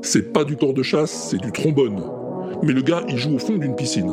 C'est 0.00 0.32
pas 0.32 0.44
du 0.44 0.56
corps 0.56 0.72
de 0.72 0.82
chasse, 0.82 1.28
c'est 1.30 1.42
du 1.42 1.52
trombone. 1.52 2.17
Mais 2.62 2.72
le 2.72 2.82
gars, 2.82 3.02
il 3.08 3.16
joue 3.16 3.34
au 3.34 3.38
fond 3.38 3.56
d'une 3.56 3.76
piscine. 3.76 4.12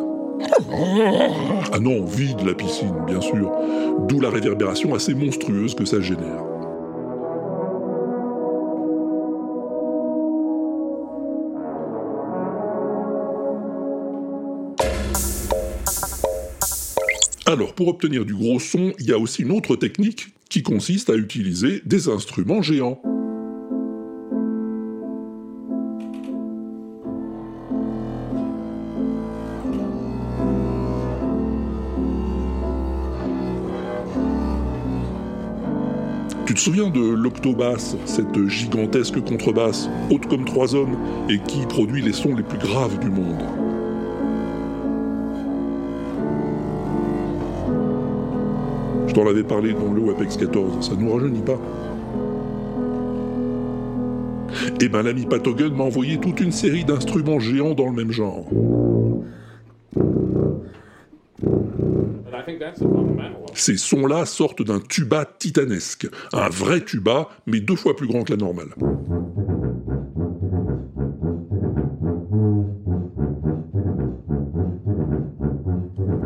Ah 1.72 1.80
non, 1.80 2.06
vide 2.06 2.42
la 2.46 2.54
piscine, 2.54 2.96
bien 3.08 3.22
sûr. 3.22 3.52
D'où 4.08 4.20
la 4.20 4.30
réverbération 4.30 4.94
assez 4.94 5.14
monstrueuse 5.14 5.76
que 5.76 5.86
ça 5.86 6.02
génère. 6.02 6.44
Alors, 17.48 17.74
pour 17.74 17.88
obtenir 17.88 18.26
du 18.26 18.34
gros 18.34 18.60
son, 18.60 18.94
il 19.00 19.08
y 19.08 19.14
a 19.14 19.20
aussi 19.20 19.44
une 19.44 19.52
autre 19.52 19.76
technique 19.76 20.30
qui 20.50 20.64
consiste 20.64 21.10
à 21.10 21.16
utiliser 21.16 21.82
des 21.86 22.10
instruments 22.10 22.62
géants. 22.62 23.02
Te 36.56 36.60
souviens 36.62 36.90
de 36.90 37.02
l'octobasse, 37.02 37.98
cette 38.06 38.48
gigantesque 38.48 39.22
contrebasse, 39.22 39.90
haute 40.10 40.26
comme 40.28 40.46
trois 40.46 40.74
hommes, 40.74 40.96
et 41.30 41.38
qui 41.40 41.66
produit 41.66 42.02
les 42.02 42.14
sons 42.14 42.34
les 42.34 42.44
plus 42.44 42.58
graves 42.58 42.98
du 43.00 43.10
monde? 43.10 43.44
Je 49.08 49.14
t'en 49.14 49.28
avais 49.28 49.44
parlé 49.44 49.74
dans 49.74 49.94
le 49.94 50.00
WAPEX 50.00 50.38
14, 50.38 50.90
ça 50.90 50.96
nous 50.98 51.14
rajeunit 51.14 51.42
pas. 51.42 51.60
Eh 54.82 54.88
ben 54.88 55.04
l'ami 55.04 55.26
Patogun 55.26 55.72
m'a 55.72 55.84
envoyé 55.84 56.18
toute 56.18 56.40
une 56.40 56.52
série 56.52 56.86
d'instruments 56.86 57.40
géants 57.40 57.74
dans 57.74 57.88
le 57.88 57.94
même 57.94 58.12
genre. 58.12 58.46
Ces 63.56 63.78
sons-là 63.78 64.26
sortent 64.26 64.62
d'un 64.62 64.80
tuba 64.80 65.26
titanesque, 65.26 66.08
un 66.34 66.50
vrai 66.50 66.84
tuba, 66.84 67.30
mais 67.48 67.62
deux 67.62 67.78
fois 67.78 67.96
plus 67.96 68.06
grand 68.06 68.24
que 68.24 68.34
la 68.34 68.38
normale. 68.38 68.68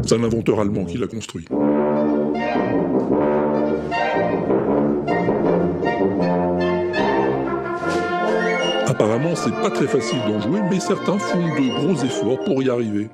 C'est 0.02 0.15
un 0.15 0.24
inventeur 0.24 0.60
allemand 0.60 0.86
qui 0.86 0.98
l'a 0.98 1.06
construit. 1.06 1.46
Apparemment, 8.88 9.36
c'est 9.36 9.52
pas 9.52 9.70
très 9.70 9.88
facile 9.88 10.18
d'en 10.28 10.42
jouer, 10.42 10.62
mais 10.70 10.80
certains 10.80 11.20
font 11.20 11.38
de 11.38 11.70
gros 11.80 12.04
efforts 12.04 12.44
pour 12.44 12.63
y 12.63 12.72
arriver. 12.72 13.08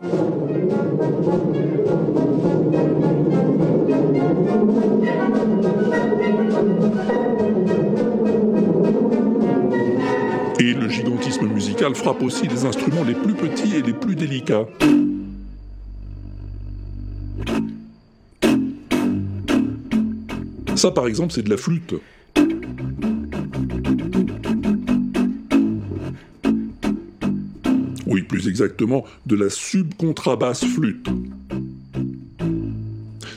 Gigantisme 11.75 11.89
musical 11.89 11.95
frappe 11.95 12.21
aussi 12.21 12.47
les 12.47 12.65
instruments 12.65 13.03
les 13.03 13.13
plus 13.13 13.33
petits 13.33 13.75
et 13.75 13.81
les 13.81 13.93
plus 13.93 14.15
délicats. 14.15 14.65
Ça, 20.75 20.91
par 20.91 21.07
exemple, 21.07 21.33
c'est 21.33 21.43
de 21.43 21.49
la 21.49 21.57
flûte. 21.57 21.95
Oui, 28.07 28.21
plus 28.23 28.47
exactement, 28.47 29.03
de 29.25 29.35
la 29.35 29.49
subcontrabasse 29.49 30.65
flûte. 30.65 31.07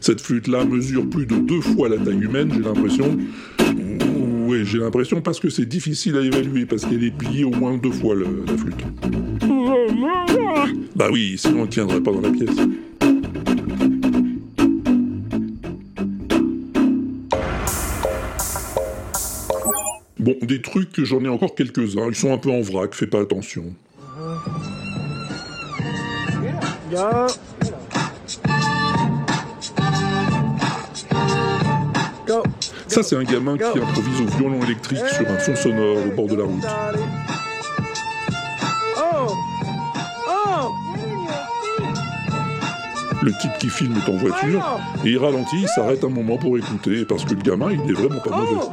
Cette 0.01 0.21
flûte-là 0.21 0.65
mesure 0.65 1.09
plus 1.09 1.27
de 1.27 1.37
deux 1.37 1.61
fois 1.61 1.89
la 1.89 1.99
taille 1.99 2.23
humaine, 2.23 2.53
j'ai 2.53 2.61
l'impression. 2.61 3.17
Oui, 4.49 4.65
j'ai 4.65 4.79
l'impression 4.79 5.21
parce 5.21 5.41
que 5.41 5.51
c'est 5.51 5.67
difficile 5.67 6.17
à 6.17 6.23
évaluer, 6.23 6.65
parce 6.65 6.87
qu'elle 6.87 7.05
est 7.05 7.11
pliée 7.11 7.45
au 7.45 7.51
moins 7.51 7.77
deux 7.77 7.91
fois 7.91 8.15
la 8.17 8.57
flûte. 8.57 8.83
Bah 10.97 11.09
oui, 11.13 11.35
sinon 11.37 11.65
elle 11.65 11.69
tiendrait 11.69 12.01
pas 12.01 12.13
dans 12.13 12.23
la 12.23 12.31
pièce. 12.31 12.57
Bon, 20.19 20.35
des 20.41 20.63
trucs, 20.63 21.05
j'en 21.05 21.23
ai 21.23 21.29
encore 21.29 21.55
quelques-uns. 21.55 22.09
Ils 22.09 22.15
sont 22.15 22.33
un 22.33 22.39
peu 22.39 22.51
en 22.51 22.63
vrac, 22.63 22.95
fais 22.95 23.07
pas 23.07 23.21
attention. 23.21 23.65
Ça, 32.89 33.03
c'est 33.03 33.17
un 33.17 33.23
gamin 33.23 33.57
qui 33.57 33.65
improvise 33.79 34.21
au 34.23 34.39
violon 34.39 34.63
électrique 34.65 35.07
sur 35.07 35.29
un 35.31 35.39
fond 35.39 35.55
sonore 35.57 35.99
au 36.07 36.11
bord 36.11 36.27
de 36.27 36.37
la 36.37 36.45
route. 36.45 36.65
Le 43.21 43.33
type 43.33 43.59
qui 43.59 43.69
filme 43.69 43.95
est 43.97 44.11
en 44.11 44.17
voiture 44.17 44.81
et 45.05 45.09
il 45.11 45.19
ralentit, 45.19 45.61
il 45.61 45.69
s'arrête 45.69 46.05
un 46.05 46.09
moment 46.09 46.39
pour 46.39 46.57
écouter 46.57 47.05
parce 47.05 47.25
que 47.25 47.35
le 47.35 47.43
gamin, 47.43 47.73
il 47.73 47.81
est 47.91 47.95
vraiment 47.95 48.21
pas 48.21 48.31
mauvais. 48.31 48.67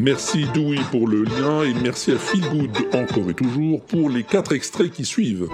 Merci 0.00 0.46
Dewey 0.54 0.78
pour 0.90 1.06
le 1.06 1.24
lien 1.24 1.62
et 1.62 1.74
merci 1.74 2.12
à 2.12 2.16
Feelgood 2.16 2.70
encore 2.94 3.28
et 3.28 3.34
toujours 3.34 3.82
pour 3.82 4.08
les 4.08 4.22
quatre 4.22 4.54
extraits 4.54 4.90
qui 4.90 5.04
suivent. 5.04 5.46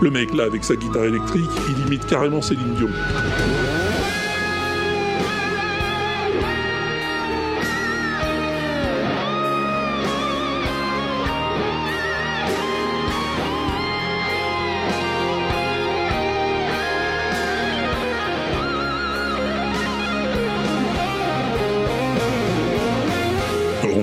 Le 0.00 0.10
mec 0.10 0.32
là 0.32 0.44
avec 0.44 0.62
sa 0.62 0.76
guitare 0.76 1.04
électrique, 1.04 1.50
il 1.70 1.86
imite 1.88 2.06
carrément 2.06 2.40
Céline 2.40 2.74
Dion. 2.76 2.88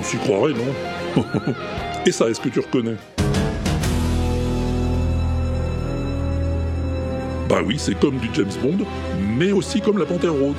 S'y 0.10 0.18
croirait, 0.18 0.54
non 0.54 1.24
Et 2.06 2.12
ça, 2.12 2.30
est-ce 2.30 2.40
que 2.42 2.50
tu 2.50 2.60
reconnais 2.60 2.96
Bah 7.48 7.62
oui, 7.66 7.76
c'est 7.78 8.00
comme 8.00 8.18
du 8.18 8.30
James 8.34 8.52
Bond, 8.62 8.86
mais 9.38 9.52
aussi 9.52 9.82
comme 9.82 9.98
la 9.98 10.06
Panthère 10.06 10.34
Rose. 10.34 10.56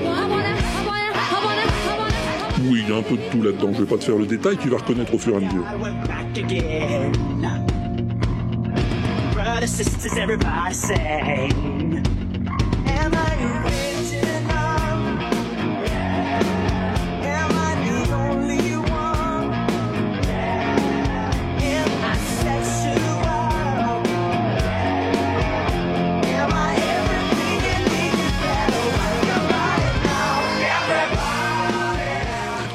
Wanna, 0.00 0.18
I 0.18 0.26
wanna, 0.30 0.52
I 0.54 0.84
wanna, 0.86 1.12
I 1.14 1.44
wanna, 1.44 1.64
I 1.64 1.98
wanna. 1.98 2.70
Oui, 2.70 2.82
il 2.84 2.90
y 2.90 2.92
a 2.92 2.96
un 2.96 3.02
peu 3.02 3.16
de 3.16 3.22
tout 3.30 3.42
là-dedans. 3.42 3.72
Je 3.72 3.80
vais 3.80 3.86
pas 3.88 3.98
te 3.98 4.04
faire 4.04 4.16
le 4.16 4.26
détail, 4.26 4.56
tu 4.56 4.68
vas 4.68 4.78
reconnaître 4.78 5.14
au 5.14 5.18
fur 5.18 5.34
et 5.34 5.36
à 5.36 5.40
mesure. 5.40 5.64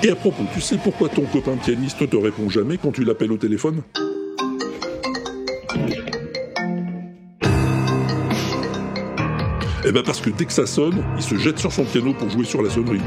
Et 0.09 0.11
à 0.11 0.15
propos, 0.15 0.41
tu 0.51 0.59
sais 0.59 0.75
pourquoi 0.83 1.07
ton 1.07 1.21
copain 1.21 1.55
pianiste 1.55 2.01
ne 2.01 2.07
te 2.07 2.15
répond 2.15 2.49
jamais 2.49 2.79
quand 2.79 2.91
tu 2.91 3.03
l'appelles 3.03 3.31
au 3.31 3.37
téléphone? 3.37 3.83
Eh 9.85 9.91
ben 9.91 10.01
parce 10.03 10.19
que 10.19 10.31
dès 10.31 10.45
que 10.45 10.51
ça 10.51 10.65
sonne, 10.65 11.05
il 11.15 11.21
se 11.21 11.35
jette 11.37 11.59
sur 11.59 11.71
son 11.71 11.85
piano 11.85 12.11
pour 12.13 12.27
jouer 12.27 12.43
sur 12.43 12.63
la 12.63 12.71
sonnerie. 12.71 12.99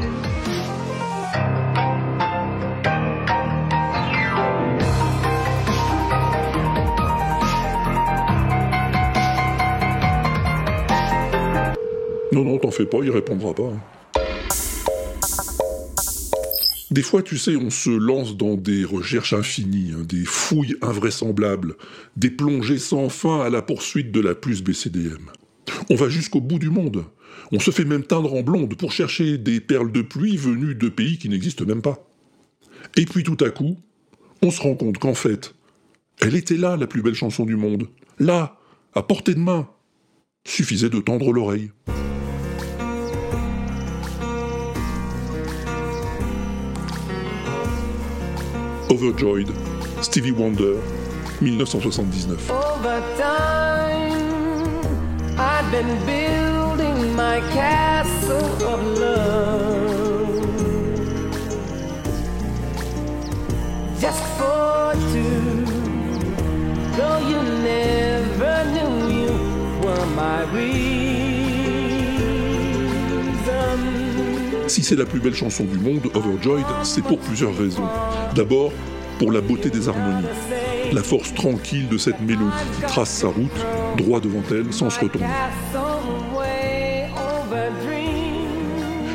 Non, 12.30 12.44
non, 12.44 12.58
t'en 12.58 12.70
fais 12.70 12.86
pas, 12.86 12.98
il 13.02 13.10
répondra 13.10 13.52
pas. 13.54 13.72
Des 16.92 17.00
fois, 17.00 17.22
tu 17.22 17.38
sais, 17.38 17.56
on 17.56 17.70
se 17.70 17.88
lance 17.88 18.36
dans 18.36 18.54
des 18.54 18.84
recherches 18.84 19.32
infinies, 19.32 19.92
hein, 19.94 20.04
des 20.06 20.26
fouilles 20.26 20.76
invraisemblables, 20.82 21.76
des 22.18 22.28
plongées 22.28 22.76
sans 22.76 23.08
fin 23.08 23.40
à 23.40 23.48
la 23.48 23.62
poursuite 23.62 24.12
de 24.12 24.20
la 24.20 24.34
plus 24.34 24.62
BCDM. 24.62 25.30
On 25.88 25.94
va 25.94 26.10
jusqu'au 26.10 26.42
bout 26.42 26.58
du 26.58 26.68
monde. 26.68 27.06
On 27.50 27.60
se 27.60 27.70
fait 27.70 27.86
même 27.86 28.02
teindre 28.02 28.34
en 28.34 28.42
blonde 28.42 28.74
pour 28.76 28.92
chercher 28.92 29.38
des 29.38 29.58
perles 29.58 29.90
de 29.90 30.02
pluie 30.02 30.36
venues 30.36 30.74
de 30.74 30.90
pays 30.90 31.16
qui 31.16 31.30
n'existent 31.30 31.64
même 31.64 31.80
pas. 31.80 32.06
Et 32.98 33.06
puis 33.06 33.22
tout 33.22 33.42
à 33.42 33.48
coup, 33.48 33.78
on 34.42 34.50
se 34.50 34.60
rend 34.60 34.74
compte 34.74 34.98
qu'en 34.98 35.14
fait, 35.14 35.54
elle 36.20 36.36
était 36.36 36.58
là, 36.58 36.76
la 36.76 36.86
plus 36.86 37.00
belle 37.00 37.14
chanson 37.14 37.46
du 37.46 37.56
monde. 37.56 37.88
Là, 38.18 38.58
à 38.94 39.02
portée 39.02 39.32
de 39.32 39.40
main. 39.40 39.66
Suffisait 40.46 40.90
de 40.90 41.00
tendre 41.00 41.32
l'oreille. 41.32 41.70
Overjoyed, 48.92 49.48
Stevie 50.04 50.32
Wonder, 50.32 50.74
1979. 51.40 52.36
Over 52.50 53.00
time, 53.16 54.20
I've 55.38 55.72
been 55.72 55.96
building 56.04 57.16
my 57.16 57.40
castle 57.54 58.68
of 58.68 58.98
love. 58.98 60.28
Just 63.98 64.22
for 64.36 64.92
two, 65.10 65.64
though 66.98 67.20
you 67.30 67.40
never 67.64 68.56
knew 68.74 68.92
you 69.16 69.32
were 69.80 70.06
my 70.14 70.42
reason. 70.52 71.21
Si 74.66 74.82
c'est 74.82 74.96
la 74.96 75.04
plus 75.04 75.20
belle 75.20 75.34
chanson 75.34 75.64
du 75.64 75.78
monde, 75.78 76.00
Overjoyed, 76.14 76.66
c'est 76.82 77.02
pour 77.02 77.18
plusieurs 77.18 77.56
raisons. 77.56 77.86
D'abord, 78.34 78.72
pour 79.18 79.32
la 79.32 79.40
beauté 79.40 79.70
des 79.70 79.88
harmonies, 79.88 80.26
la 80.92 81.02
force 81.02 81.34
tranquille 81.34 81.88
de 81.88 81.98
cette 81.98 82.20
mélodie 82.20 82.50
qui 82.76 82.82
trace 82.86 83.10
sa 83.10 83.28
route, 83.28 83.50
droit 83.96 84.20
devant 84.20 84.42
elle, 84.50 84.72
sans 84.72 84.90
se 84.90 85.00
retourner. 85.00 85.26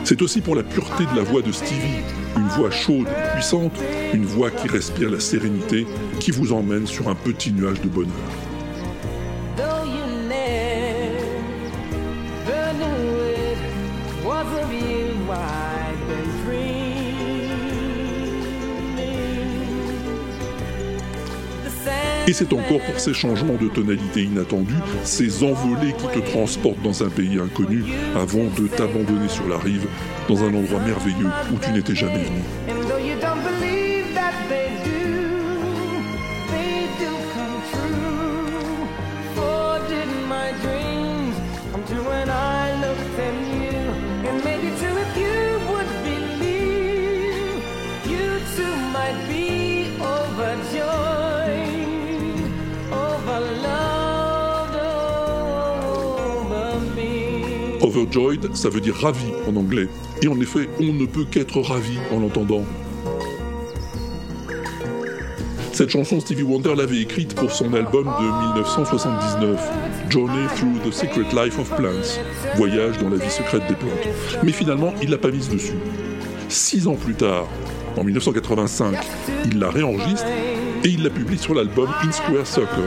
C'est 0.03 0.21
aussi 0.21 0.39
pour 0.39 0.55
la 0.55 0.63
pureté 0.63 1.03
de 1.11 1.17
la 1.17 1.23
voix 1.23 1.41
de 1.41 1.51
Stevie, 1.51 2.03
une 2.37 2.47
voix 2.47 2.71
chaude 2.71 3.07
et 3.07 3.33
puissante, 3.33 3.73
une 4.13 4.25
voix 4.25 4.49
qui 4.51 4.67
respire 4.67 5.09
la 5.09 5.19
sérénité, 5.19 5.85
qui 6.19 6.31
vous 6.31 6.53
emmène 6.53 6.87
sur 6.87 7.09
un 7.09 7.15
petit 7.15 7.51
nuage 7.51 7.81
de 7.81 7.89
bonheur. 7.89 8.46
Et 22.27 22.33
c'est 22.33 22.51
encore 22.51 22.81
pour 22.81 22.99
ces 22.99 23.13
changements 23.13 23.55
de 23.55 23.69
tonalité 23.69 24.23
inattendus, 24.23 24.73
ces 25.05 25.43
envolées 25.43 25.93
qui 25.93 26.19
te 26.19 26.29
transportent 26.29 26.81
dans 26.83 27.01
un 27.01 27.09
pays 27.09 27.39
inconnu 27.39 27.85
avant 28.15 28.43
de 28.57 28.67
t'abandonner 28.67 29.29
sur 29.29 29.47
la 29.47 29.57
rive, 29.57 29.87
dans 30.27 30.43
un 30.43 30.53
endroit 30.53 30.81
merveilleux 30.81 31.29
où 31.53 31.57
tu 31.57 31.71
n'étais 31.71 31.95
jamais 31.95 32.23
venu. 32.23 32.76
Overjoyed, 57.97 58.55
ça 58.55 58.69
veut 58.69 58.81
dire 58.81 58.95
ravi 58.95 59.25
en 59.47 59.55
anglais. 59.55 59.87
Et 60.21 60.27
en 60.27 60.39
effet, 60.39 60.69
on 60.79 60.93
ne 60.93 61.05
peut 61.05 61.25
qu'être 61.25 61.59
ravi 61.61 61.97
en 62.11 62.19
l'entendant. 62.19 62.63
Cette 65.73 65.89
chanson, 65.89 66.19
Stevie 66.19 66.43
Wonder 66.43 66.75
l'avait 66.75 67.01
écrite 67.01 67.35
pour 67.35 67.51
son 67.51 67.73
album 67.73 68.05
de 68.05 68.47
1979, 68.47 69.59
Journey 70.09 70.47
Through 70.55 70.89
the 70.89 70.91
Secret 70.91 71.27
Life 71.33 71.59
of 71.59 71.69
Plants, 71.75 72.19
Voyage 72.55 72.97
dans 72.99 73.09
la 73.09 73.17
vie 73.17 73.29
secrète 73.29 73.67
des 73.67 73.75
plantes. 73.75 73.91
Mais 74.43 74.51
finalement, 74.51 74.93
il 75.01 75.09
l'a 75.09 75.17
pas 75.17 75.31
mise 75.31 75.49
dessus. 75.49 75.77
Six 76.49 76.87
ans 76.87 76.95
plus 76.95 77.13
tard, 77.13 77.47
en 77.95 78.03
1985, 78.03 78.95
il 79.45 79.59
la 79.59 79.69
réenregistre 79.69 80.25
et 80.83 80.89
il 80.89 81.03
la 81.03 81.09
publie 81.09 81.37
sur 81.37 81.53
l'album 81.53 81.89
In 82.03 82.11
Square 82.11 82.45
Circle. 82.45 82.81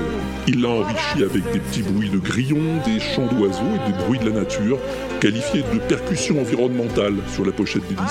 Il 0.47 0.63
l'a 0.63 0.69
enrichi 0.69 1.23
avec 1.23 1.51
des 1.53 1.59
petits 1.59 1.83
bruits 1.83 2.11
de 2.11 2.19
grillons, 2.19 2.79
des 2.85 3.01
chants 3.01 3.27
d'oiseaux 3.27 3.63
et 3.75 3.93
des 3.93 3.99
bruits 4.05 4.19
de 4.19 4.31
la 4.31 4.41
nature, 4.41 4.79
qualifiés 5.21 5.63
de 5.73 5.79
percussions 5.79 6.41
environnementales 6.41 7.17
sur 7.33 7.45
la 7.45 7.53
pochette 7.53 7.83
be 7.83 7.93
mine. 7.93 8.07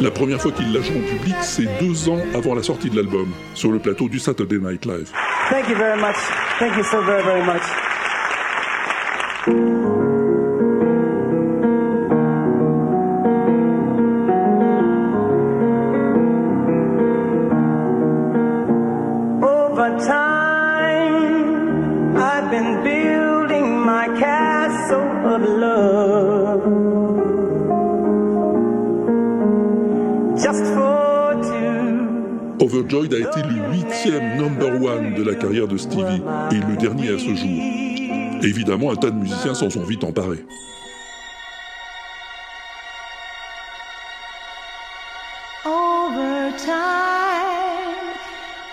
La 0.00 0.10
première 0.10 0.40
fois 0.40 0.52
qu'il 0.52 0.72
la 0.72 0.80
joue 0.82 0.98
en 0.98 1.16
public, 1.16 1.36
c'est 1.42 1.68
deux 1.80 2.08
ans 2.08 2.20
avant 2.34 2.54
la 2.54 2.62
sortie 2.62 2.90
de 2.90 2.96
l'album, 2.96 3.28
sur 3.54 3.70
le 3.70 3.78
plateau 3.78 4.08
du 4.08 4.18
Saturday 4.18 4.58
Night 4.58 4.84
Live. 4.84 5.10
Thank 5.50 5.68
you 5.68 5.76
very 5.76 5.98
much. 6.00 6.16
Thank 6.58 6.76
you 6.76 6.82
so 6.84 7.00
very, 7.02 7.22
very 7.22 7.44
much. 7.44 7.62
Overjoyed 32.58 33.14
a 33.14 33.18
été 33.18 33.42
le 33.42 33.70
huitième 33.70 34.38
number 34.38 34.82
one 34.82 35.14
de 35.14 35.22
la 35.22 35.36
carrière 35.36 35.68
de 35.68 35.76
Stevie, 35.76 36.20
et 36.50 36.56
le 36.56 36.76
dernier 36.76 37.10
à 37.10 37.18
ce 37.18 37.32
jour. 37.32 37.85
Évidemment, 38.42 38.92
un 38.92 38.96
tas 38.96 39.10
de 39.10 39.16
musiciens 39.16 39.54
s'en 39.54 39.70
sont 39.70 39.84
vite 39.84 40.04
emparés. 40.04 40.44
Over 45.64 46.52
time, 46.58 48.14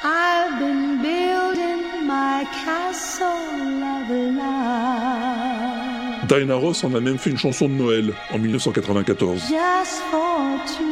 I've 0.04 0.60
been 0.60 1.02
building 1.02 2.06
my 2.06 2.46
castle 2.66 3.84
of 3.84 4.10
love. 4.38 6.28
Diana 6.28 6.56
Ross 6.56 6.84
en 6.84 6.94
a 6.94 7.00
même 7.00 7.18
fait 7.18 7.32
une 7.32 7.38
chanson 7.38 7.68
de 7.68 7.74
Noël 7.74 8.14
en 8.32 8.40
1994. 8.40 9.40
Just 9.50 10.02
for 10.12 10.60
two. 10.68 10.84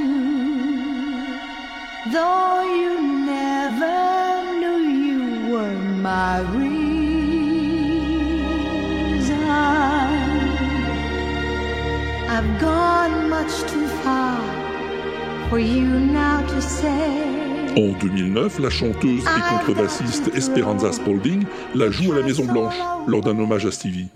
Though 2.12 2.64
you 2.64 3.00
never 3.26 4.42
knew 4.60 4.80
you 4.90 5.52
were 5.52 5.78
my 6.02 6.42
I've 12.42 12.60
gone 12.60 13.30
much 13.30 13.62
too 13.72 13.88
far 14.04 14.42
for 15.48 15.60
you 15.60 15.86
now 15.86 16.42
to 16.48 16.60
say. 16.60 17.22
En 17.78 17.92
2009, 18.00 18.60
la 18.60 18.70
chanteuse 18.72 19.24
et 19.24 19.50
contrebassiste 19.50 20.32
Esperanza 20.36 20.92
Spalding 20.92 21.44
la 21.76 21.92
joue 21.92 22.14
à 22.14 22.16
la 22.16 22.24
Maison 22.24 22.46
Blanche 22.46 22.74
lors 23.06 23.22
d'un 23.22 23.38
hommage 23.38 23.68
à 23.68 23.72
Stevie. 23.72 24.08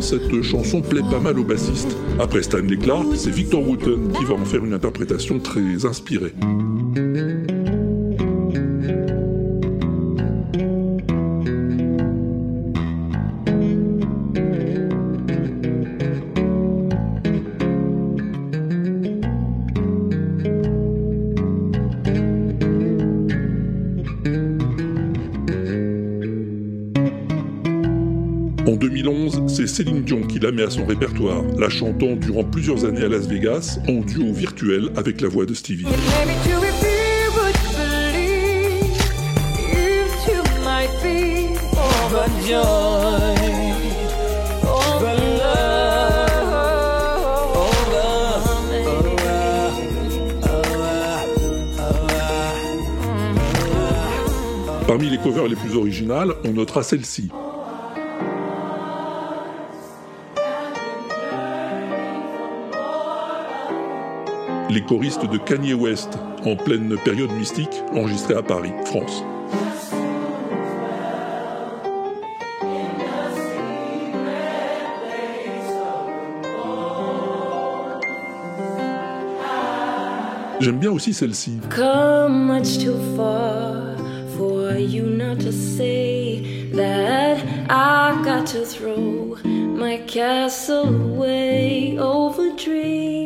Cette 0.00 0.42
chanson 0.42 0.80
plaît 0.80 1.00
pas 1.10 1.18
mal 1.18 1.38
au 1.38 1.44
bassiste. 1.44 1.96
Après 2.20 2.42
Stanley 2.42 2.76
Clark, 2.76 3.06
c'est 3.14 3.30
Victor 3.30 3.66
Wooten 3.66 4.12
qui 4.12 4.24
va 4.24 4.34
en 4.34 4.44
faire 4.44 4.64
une 4.64 4.74
interprétation 4.74 5.38
très 5.38 5.86
inspirée. 5.86 6.34
À 30.58 30.70
son 30.70 30.84
répertoire, 30.84 31.44
la 31.56 31.68
chantant 31.68 32.16
durant 32.16 32.42
plusieurs 32.42 32.84
années 32.84 33.04
à 33.04 33.08
Las 33.08 33.28
Vegas, 33.28 33.78
en 33.86 34.00
duo 34.00 34.32
virtuel 34.32 34.90
avec 34.96 35.20
la 35.20 35.28
voix 35.28 35.46
de 35.46 35.54
Stevie. 35.54 35.86
Parmi 54.88 55.08
les 55.08 55.18
covers 55.18 55.46
les 55.46 55.54
plus 55.54 55.76
originales, 55.76 56.34
on 56.44 56.52
notera 56.52 56.82
celle-ci. 56.82 57.30
Les 64.70 64.82
choristes 64.82 65.24
de 65.30 65.38
Kanye 65.38 65.74
West, 65.74 66.18
en 66.44 66.54
pleine 66.54 66.96
période 67.04 67.30
mystique, 67.32 67.82
enregistrés 67.92 68.34
à 68.34 68.42
Paris, 68.42 68.72
France. 68.84 69.24
J'aime 80.60 80.78
bien 80.78 80.90
aussi 80.90 81.14
celle-ci. 81.14 81.60
my 89.78 89.96
castle 90.06 90.88
away 90.88 91.96
over 91.98 92.54
dreams. 92.56 93.17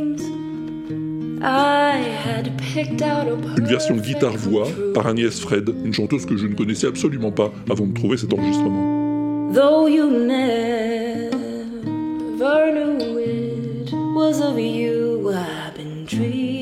Une 3.56 3.66
version 3.66 3.96
guitare-voix 3.96 4.68
par 4.94 5.08
Agnès 5.08 5.40
Fred, 5.40 5.74
une 5.84 5.92
chanteuse 5.92 6.24
que 6.24 6.36
je 6.36 6.46
ne 6.46 6.54
connaissais 6.54 6.86
absolument 6.86 7.32
pas 7.32 7.52
avant 7.68 7.86
de 7.86 7.92
trouver 7.94 8.16
cet 8.16 8.32
enregistrement. 8.32 9.50
Though 9.52 9.88
you 9.88 10.08
never 10.08 11.30
knew 12.72 13.18
it 13.18 13.92
was 14.14 14.40
of 14.40 14.56
you 14.58 15.30
I've 15.30 15.74
been 15.76 16.04
dreaming. 16.06 16.52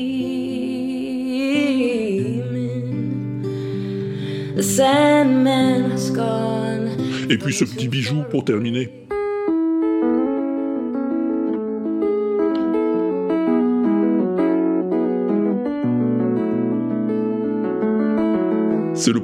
The 4.55 4.63
Sandman 4.63 5.91
is 5.91 6.09
gone. 6.11 6.89
Et 7.29 7.37
puis 7.37 7.53
ce 7.53 7.65
petit 7.65 7.87
bijou 7.87 8.23
pour 8.31 8.43
terminer. 8.43 8.89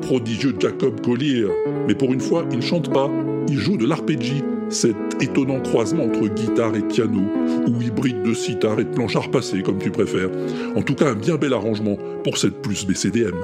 Prodigieux 0.08 0.56
Jacob 0.58 1.02
Collier. 1.02 1.48
Mais 1.86 1.94
pour 1.94 2.14
une 2.14 2.22
fois, 2.22 2.46
il 2.50 2.58
ne 2.58 2.62
chante 2.62 2.94
pas, 2.94 3.12
il 3.50 3.58
joue 3.58 3.76
de 3.76 3.86
l'arpeggi, 3.86 4.42
cet 4.70 4.96
étonnant 5.22 5.60
croisement 5.60 6.06
entre 6.06 6.30
guitare 6.30 6.76
et 6.78 6.82
piano, 6.82 7.22
ou 7.68 7.82
hybride 7.82 8.24
de 8.24 8.34
sitar 8.34 8.80
et 8.80 8.86
de 8.86 8.90
planche 8.90 9.18
à 9.18 9.22
comme 9.64 9.80
tu 9.80 9.92
préfères. 9.92 10.30
En 10.78 10.82
tout 10.82 10.96
cas, 10.96 11.10
un 11.10 11.16
bien 11.16 11.36
bel 11.36 11.52
arrangement 11.52 11.98
pour 12.24 12.38
cette 12.38 12.62
plus 12.62 12.86
BCDM. 12.86 13.36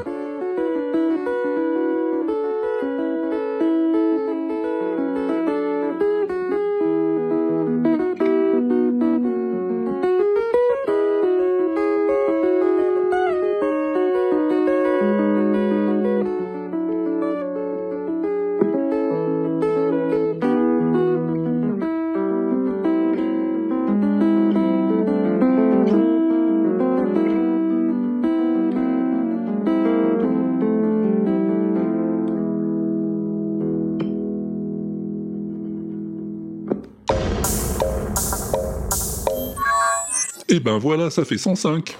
Ben 40.73 40.79
voilà, 40.79 41.11
ça 41.11 41.23
fait 41.23 41.37
105. 41.37 41.95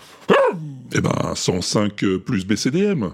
Et 0.95 1.01
ben 1.01 1.33
105 1.35 2.03
euh, 2.03 2.17
plus 2.17 2.43
BCDM. 2.43 3.11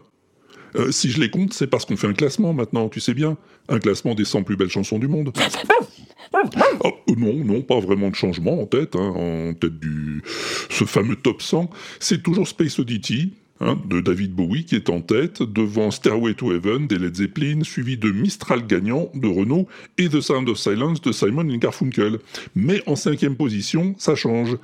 Euh, 0.77 0.89
si 0.91 1.09
je 1.09 1.19
les 1.19 1.29
compte, 1.29 1.53
c'est 1.53 1.67
parce 1.67 1.83
qu'on 1.83 1.97
fait 1.97 2.07
un 2.07 2.13
classement 2.13 2.53
maintenant, 2.53 2.87
tu 2.87 3.01
sais 3.01 3.13
bien. 3.13 3.35
Un 3.67 3.79
classement 3.79 4.15
des 4.15 4.23
100 4.23 4.43
plus 4.43 4.55
belles 4.55 4.69
chansons 4.69 4.99
du 4.99 5.09
monde. 5.09 5.33
Oh, 6.83 6.91
non, 7.17 7.33
non, 7.33 7.61
pas 7.61 7.79
vraiment 7.79 8.09
de 8.09 8.15
changement 8.15 8.61
en 8.61 8.65
tête, 8.67 8.95
hein, 8.95 9.13
en 9.15 9.53
tête 9.53 9.77
du 9.79 10.21
ce 10.69 10.85
fameux 10.85 11.17
top 11.17 11.41
100. 11.41 11.69
C'est 11.99 12.23
toujours 12.23 12.47
Space 12.47 12.79
Oddity, 12.79 13.33
hein, 13.61 13.77
de 13.85 14.01
David 14.01 14.33
Bowie 14.33 14.65
qui 14.65 14.75
est 14.75 14.89
en 14.89 15.01
tête, 15.01 15.41
devant 15.41 15.91
Stairway 15.91 16.33
to 16.33 16.53
Heaven 16.53 16.87
des 16.87 16.97
Led 16.97 17.15
Zeppelin, 17.15 17.63
suivi 17.63 17.97
de 17.97 18.11
Mistral 18.11 18.65
gagnant 18.67 19.09
de 19.13 19.27
Renault 19.27 19.67
et 19.97 20.09
The 20.09 20.21
Sound 20.21 20.49
of 20.49 20.57
Silence 20.57 21.01
de 21.01 21.11
Simon 21.11 21.45
Garfunkel. 21.57 22.19
Mais 22.55 22.81
en 22.87 22.95
cinquième 22.95 23.35
position, 23.35 23.95
ça 23.97 24.15
change. 24.15 24.57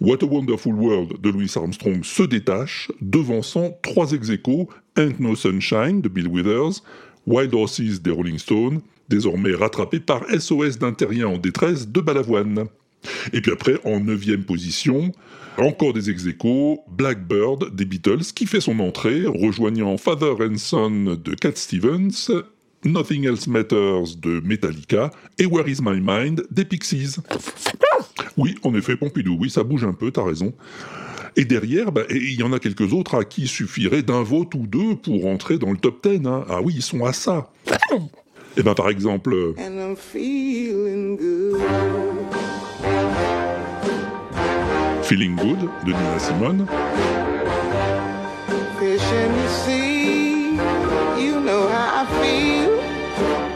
What 0.00 0.18
a 0.22 0.26
Wonderful 0.26 0.74
World 0.74 1.20
de 1.20 1.30
Louis 1.30 1.50
Armstrong 1.54 2.02
se 2.04 2.22
détache, 2.22 2.90
devançant 3.00 3.78
trois 3.82 4.12
ex 4.12 4.30
Ain't 4.96 5.20
No 5.20 5.36
Sunshine 5.36 6.00
de 6.00 6.08
Bill 6.08 6.28
Withers, 6.28 6.82
Wild 7.26 7.54
Horses 7.54 8.00
des 8.02 8.10
Rolling 8.10 8.38
Stones, 8.38 8.80
désormais 9.08 9.54
rattrapé 9.54 10.00
par 10.00 10.22
SOS 10.30 10.78
d'un 10.78 10.92
terrien 10.92 11.28
en 11.28 11.38
détresse 11.38 11.88
de 11.88 12.00
Balavoine. 12.00 12.66
Et 13.32 13.40
puis 13.40 13.52
après, 13.52 13.74
en 13.84 14.00
neuvième 14.00 14.44
position, 14.44 15.12
encore 15.58 15.92
des 15.92 16.10
ex 16.10 16.26
aequo, 16.26 16.80
Blackbird 16.90 17.74
des 17.74 17.84
Beatles 17.84 18.32
qui 18.34 18.46
fait 18.46 18.60
son 18.60 18.78
entrée, 18.80 19.24
rejoignant 19.26 19.96
Father 19.96 20.34
and 20.40 20.56
Son 20.58 21.16
de 21.22 21.34
Cat 21.34 21.52
Stevens, 21.54 22.30
Nothing 22.84 23.26
Else 23.26 23.46
Matters 23.46 24.16
de 24.22 24.40
Metallica 24.40 25.10
et 25.38 25.46
Where 25.46 25.68
Is 25.68 25.78
My 25.82 26.00
Mind 26.00 26.46
des 26.50 26.64
Pixies. 26.64 27.16
Oui, 28.36 28.54
en 28.62 28.74
effet, 28.74 28.96
Pompidou, 28.96 29.36
oui, 29.38 29.50
ça 29.50 29.62
bouge 29.62 29.84
un 29.84 29.92
peu, 29.92 30.10
t'as 30.10 30.24
raison. 30.24 30.54
Et 31.36 31.44
derrière, 31.44 31.92
bah, 31.92 32.02
il 32.10 32.34
y 32.38 32.42
en 32.42 32.52
a 32.52 32.58
quelques 32.58 32.92
autres 32.92 33.14
à 33.16 33.24
qui 33.24 33.42
il 33.42 33.48
suffirait 33.48 34.02
d'un 34.02 34.22
vote 34.22 34.54
ou 34.54 34.66
deux 34.66 34.96
pour 34.96 35.26
entrer 35.26 35.58
dans 35.58 35.70
le 35.70 35.76
top 35.76 36.06
10. 36.08 36.26
hein. 36.26 36.44
Ah 36.48 36.60
oui, 36.62 36.72
ils 36.76 36.82
sont 36.82 37.04
à 37.04 37.12
ça. 37.12 37.52
Et 38.56 38.62
ben 38.62 38.74
par 38.74 38.88
exemple, 38.90 39.32
euh. 39.32 39.54
Feeling 45.10 45.34
Good 45.34 45.68
de 45.84 45.92
Nina 45.92 46.18
Simone, 46.20 46.66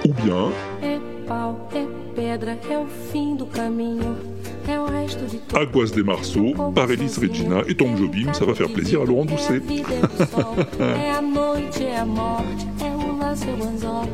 ou 0.05 0.15
bien 0.15 0.51
É 0.83 0.99
pau, 1.29 1.69
é 1.73 1.87
pedra, 2.17 2.59
é 2.69 2.77
o 2.77 2.87
fim 3.13 3.37
do 3.37 3.47
caminho. 3.47 4.17
É 4.67 4.81
o 4.81 4.87
resto 4.87 5.25
de 5.27 5.39
tudo. 5.39 5.57
Aquas 5.57 5.93
des 5.93 6.03
Marceaux 6.03 6.73
par 6.75 6.91
Elis 6.91 7.17
Regina 7.17 7.63
et 7.69 7.77
Tom 7.77 7.97
Jobim, 7.97 8.33
ça 8.33 8.45
va 8.45 8.57
faire 8.57 8.73
plaisir 8.73 9.03
à 9.03 9.05
Laurent 9.05 9.25
Doucet. 9.25 9.63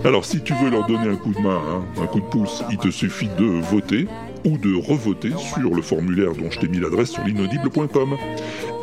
Alors 0.04 0.24
si 0.26 0.42
tu 0.42 0.52
veux 0.52 0.68
leur 0.68 0.86
donner 0.86 1.08
un 1.08 1.16
coup 1.16 1.32
de 1.32 1.40
main, 1.40 1.60
hein, 1.70 2.02
un 2.02 2.06
coup 2.06 2.20
de 2.20 2.26
pouce, 2.26 2.62
il 2.70 2.76
te 2.76 2.90
suffit 2.90 3.30
de 3.38 3.46
voter 3.62 4.08
ou 4.44 4.58
de 4.58 4.74
revoter 4.74 5.30
sur 5.54 5.74
le 5.74 5.82
formulaire 5.82 6.34
dont 6.34 6.50
je 6.50 6.60
t'ai 6.60 6.68
mis 6.68 6.78
l'adresse 6.78 7.10
sur 7.10 7.24
l'inaudible.com. 7.24 8.16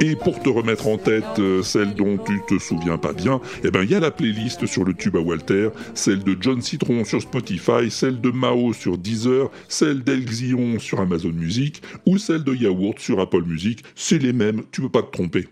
Et 0.01 0.16
pour 0.16 0.39
te 0.39 0.49
remettre 0.49 0.88
en 0.88 0.97
tête 0.97 1.24
euh, 1.39 1.64
celle 1.64 1.95
dont 1.95 2.18
tu 2.18 2.39
te 2.47 2.60
souviens 2.60 2.97
pas 2.97 3.14
bien, 3.14 3.41
eh 3.64 3.72
ben 3.72 3.84
il 3.84 3.89
y 3.89 3.95
a 3.95 3.99
la 3.99 4.12
playlist 4.12 4.66
sur 4.66 4.84
le 4.84 4.93
tube 4.93 5.16
à 5.16 5.20
Walter, 5.20 5.70
celle 5.95 6.24
de 6.24 6.38
John 6.39 6.62
Citron 6.62 7.03
sur 7.03 7.22
Spotify, 7.22 7.89
celle 7.89 8.22
de 8.22 8.30
Mao 8.30 8.74
sur 8.74 8.97
Deezer, 8.97 9.49
celle 9.68 10.03
d'Elxion 10.03 10.80
sur 10.80 10.99
Amazon 10.99 11.32
Music 11.32 11.82
ou 12.05 12.18
celle 12.18 12.43
de 12.43 12.53
Yaourt 12.53 12.99
sur 12.99 13.20
Apple 13.20 13.43
Music. 13.43 13.84
C'est 13.95 14.20
les 14.20 14.34
mêmes, 14.34 14.64
tu 14.72 14.82
peux 14.82 14.89
pas 14.89 15.01
te 15.01 15.12
tromper. 15.12 15.47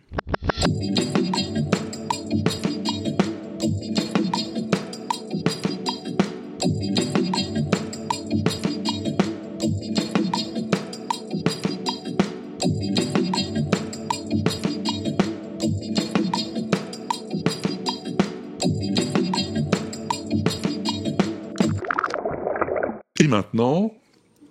Et 23.25 23.27
maintenant, 23.27 23.91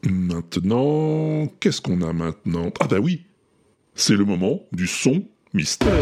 maintenant, 0.03 1.47
qu'est-ce 1.61 1.81
qu'on 1.81 2.03
a 2.03 2.13
maintenant? 2.13 2.73
Ah 2.81 2.89
bah 2.89 2.99
oui, 3.01 3.23
c'est 3.95 4.17
le 4.17 4.25
moment 4.25 4.63
du 4.73 4.89
son 4.89 5.23
mystère. 5.53 5.95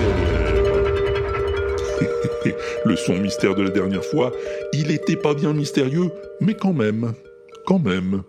le 2.86 2.96
son 2.96 3.18
mystère 3.18 3.54
de 3.54 3.64
la 3.64 3.68
dernière 3.68 4.02
fois, 4.02 4.32
il 4.72 4.90
était 4.90 5.16
pas 5.16 5.34
bien 5.34 5.52
mystérieux, 5.52 6.10
mais 6.40 6.54
quand 6.54 6.72
même, 6.72 7.12
quand 7.66 7.78
même. 7.78 8.22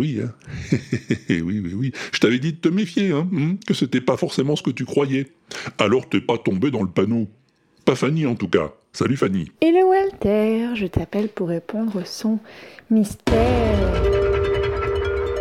Oui, 0.00 0.20
hein. 0.24 0.32
oui, 1.28 1.62
oui. 1.74 1.92
Je 2.12 2.20
t'avais 2.20 2.38
dit 2.38 2.54
de 2.54 2.58
te 2.58 2.68
méfier, 2.68 3.12
hein, 3.12 3.28
hum, 3.32 3.58
que 3.66 3.74
c'était 3.74 4.00
pas 4.00 4.16
forcément 4.16 4.56
ce 4.56 4.62
que 4.62 4.70
tu 4.70 4.86
croyais. 4.86 5.28
Alors 5.78 6.08
t'es 6.08 6.20
pas 6.20 6.38
tombé 6.38 6.70
dans 6.70 6.82
le 6.82 6.88
panneau. 6.88 7.28
Pas 7.84 7.94
Fanny 7.94 8.24
en 8.26 8.34
tout 8.34 8.48
cas. 8.48 8.72
Salut 8.92 9.16
Fanny. 9.16 9.52
Hello 9.60 9.90
Walter, 9.90 10.74
je 10.74 10.86
t'appelle 10.86 11.28
pour 11.28 11.48
répondre 11.48 12.02
son 12.06 12.38
mystère. 12.90 13.34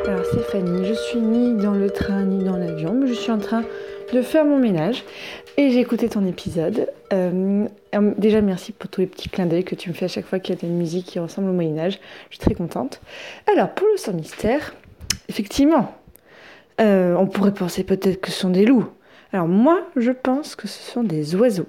Alors 0.06 0.26
c'est 0.32 0.44
Fanny, 0.52 0.86
je 0.86 0.94
suis 0.94 1.20
ni 1.20 1.56
dans 1.62 1.74
le 1.74 1.90
train 1.90 2.24
ni 2.26 2.44
dans 2.44 2.58
l'avion, 2.58 2.94
mais 2.94 3.08
je 3.08 3.14
suis 3.14 3.32
en 3.32 3.40
train 3.40 3.64
de 4.14 4.22
faire 4.22 4.46
mon 4.46 4.58
ménage 4.58 5.04
et 5.58 5.72
j'ai 5.72 5.80
écouté 5.80 6.10
ton 6.10 6.26
épisode. 6.26 6.90
Euh, 7.14 7.68
euh, 7.96 8.14
déjà 8.18 8.42
merci 8.42 8.72
pour 8.72 8.90
tous 8.90 9.02
les 9.02 9.08
petits 9.08 9.30
clins 9.30 9.46
d'œil 9.46 9.64
que 9.64 9.76
tu 9.76 9.90
me 9.90 9.94
fais 9.94 10.06
à 10.06 10.10
chaque 10.10 10.26
fois 10.26 10.40
qu'il 10.40 10.56
y 10.56 10.58
a 10.58 10.62
des 10.62 10.68
musiques 10.68 11.06
qui 11.06 11.20
ressemblent 11.20 11.50
au 11.50 11.54
Moyen 11.54 11.78
Âge. 11.78 12.00
Je 12.30 12.36
suis 12.36 12.46
très 12.46 12.56
contente. 12.56 13.02
Alors 13.52 13.70
pour 13.70 13.88
le 13.92 13.98
son 13.98 14.14
mystère, 14.14 14.74
effectivement, 15.28 15.96
euh, 16.82 17.16
on 17.16 17.28
pourrait 17.28 17.54
penser 17.54 17.84
peut-être 17.84 18.22
que 18.22 18.32
ce 18.32 18.40
sont 18.40 18.50
des 18.50 18.66
loups. 18.66 18.88
Alors 19.34 19.48
moi, 19.48 19.82
je 19.96 20.12
pense 20.12 20.56
que 20.56 20.68
ce 20.68 20.92
sont 20.92 21.04
des 21.04 21.36
oiseaux 21.36 21.68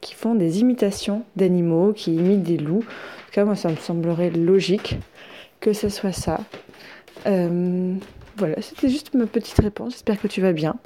qui 0.00 0.14
font 0.14 0.34
des 0.34 0.60
imitations 0.60 1.24
d'animaux, 1.36 1.92
qui 1.92 2.14
imitent 2.14 2.42
des 2.42 2.58
loups. 2.58 2.84
En 2.84 3.26
tout 3.26 3.32
cas, 3.32 3.44
moi, 3.44 3.56
ça 3.56 3.70
me 3.70 3.76
semblerait 3.76 4.30
logique 4.30 4.96
que 5.60 5.72
ce 5.72 5.88
soit 5.88 6.12
ça. 6.12 6.40
Voilà, 8.36 8.60
c'était 8.60 8.88
juste 8.88 9.14
ma 9.14 9.26
petite 9.26 9.58
réponse. 9.60 9.92
J'espère 9.92 10.20
que 10.20 10.26
tu 10.26 10.40
vas 10.40 10.52
bien. 10.52 10.76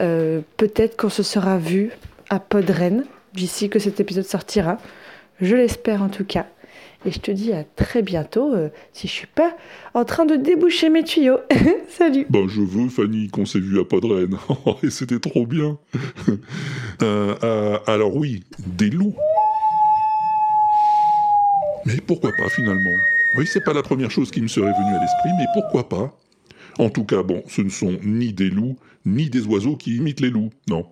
Euh, 0.00 0.40
Peut-être 0.56 0.96
qu'on 0.96 1.10
se 1.10 1.22
sera 1.22 1.58
vu 1.58 1.90
à 2.30 2.40
Podren 2.40 3.04
d'ici 3.34 3.68
que 3.68 3.78
cet 3.78 4.00
épisode 4.00 4.24
sortira. 4.24 4.78
Je 5.40 5.56
l'espère 5.56 6.02
en 6.02 6.08
tout 6.08 6.24
cas. 6.24 6.46
Et 7.06 7.10
je 7.10 7.20
te 7.20 7.30
dis 7.30 7.52
à 7.52 7.64
très 7.76 8.00
bientôt 8.00 8.54
euh, 8.54 8.70
si 8.94 9.08
je 9.08 9.12
suis 9.12 9.26
pas 9.26 9.54
en 9.92 10.04
train 10.04 10.24
de 10.24 10.36
déboucher 10.36 10.88
mes 10.88 11.04
tuyaux. 11.04 11.38
Salut 11.90 12.26
Ben, 12.30 12.48
je 12.48 12.62
veux, 12.62 12.88
Fanny, 12.88 13.28
qu'on 13.28 13.44
s'est 13.44 13.60
vu 13.60 13.78
à 13.78 13.84
Podren. 13.84 14.38
Et 14.82 14.90
c'était 14.90 15.20
trop 15.20 15.46
bien. 15.46 15.78
Euh, 17.02 17.76
alors 17.88 18.14
oui, 18.16 18.44
des 18.64 18.88
loups. 18.88 19.16
Mais 21.84 21.96
pourquoi 22.06 22.30
pas, 22.30 22.48
finalement? 22.48 22.96
Oui, 23.36 23.46
c'est 23.52 23.62
pas 23.64 23.72
la 23.72 23.82
première 23.82 24.12
chose 24.12 24.30
qui 24.30 24.40
me 24.40 24.46
serait 24.46 24.72
venue 24.72 24.94
à 24.94 25.00
l'esprit, 25.00 25.30
mais 25.36 25.44
pourquoi 25.52 25.88
pas? 25.88 26.16
En 26.78 26.90
tout 26.90 27.04
cas, 27.04 27.22
bon, 27.22 27.42
ce 27.46 27.62
ne 27.62 27.68
sont 27.68 27.98
ni 28.02 28.32
des 28.32 28.50
loups, 28.50 28.76
ni 29.06 29.30
des 29.30 29.46
oiseaux 29.46 29.76
qui 29.76 29.96
imitent 29.96 30.20
les 30.20 30.30
loups, 30.30 30.50
non. 30.68 30.86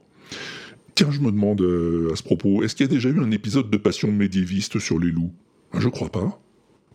Tiens, 0.95 1.11
je 1.11 1.20
me 1.20 1.30
demande 1.30 1.62
euh, 1.62 2.11
à 2.12 2.16
ce 2.16 2.22
propos, 2.22 2.62
est-ce 2.62 2.76
qu'il 2.76 2.87
y 2.87 2.89
a 2.89 2.93
déjà 2.93 3.09
eu 3.09 3.18
un 3.20 3.30
épisode 3.30 3.70
de 3.70 3.76
Passion 3.76 4.12
médiéviste 4.12 4.78
sur 4.78 4.99
les 4.99 5.11
loups? 5.11 5.33
Ben, 5.72 5.80
Je 5.80 5.89
crois 5.89 6.11
pas. 6.11 6.41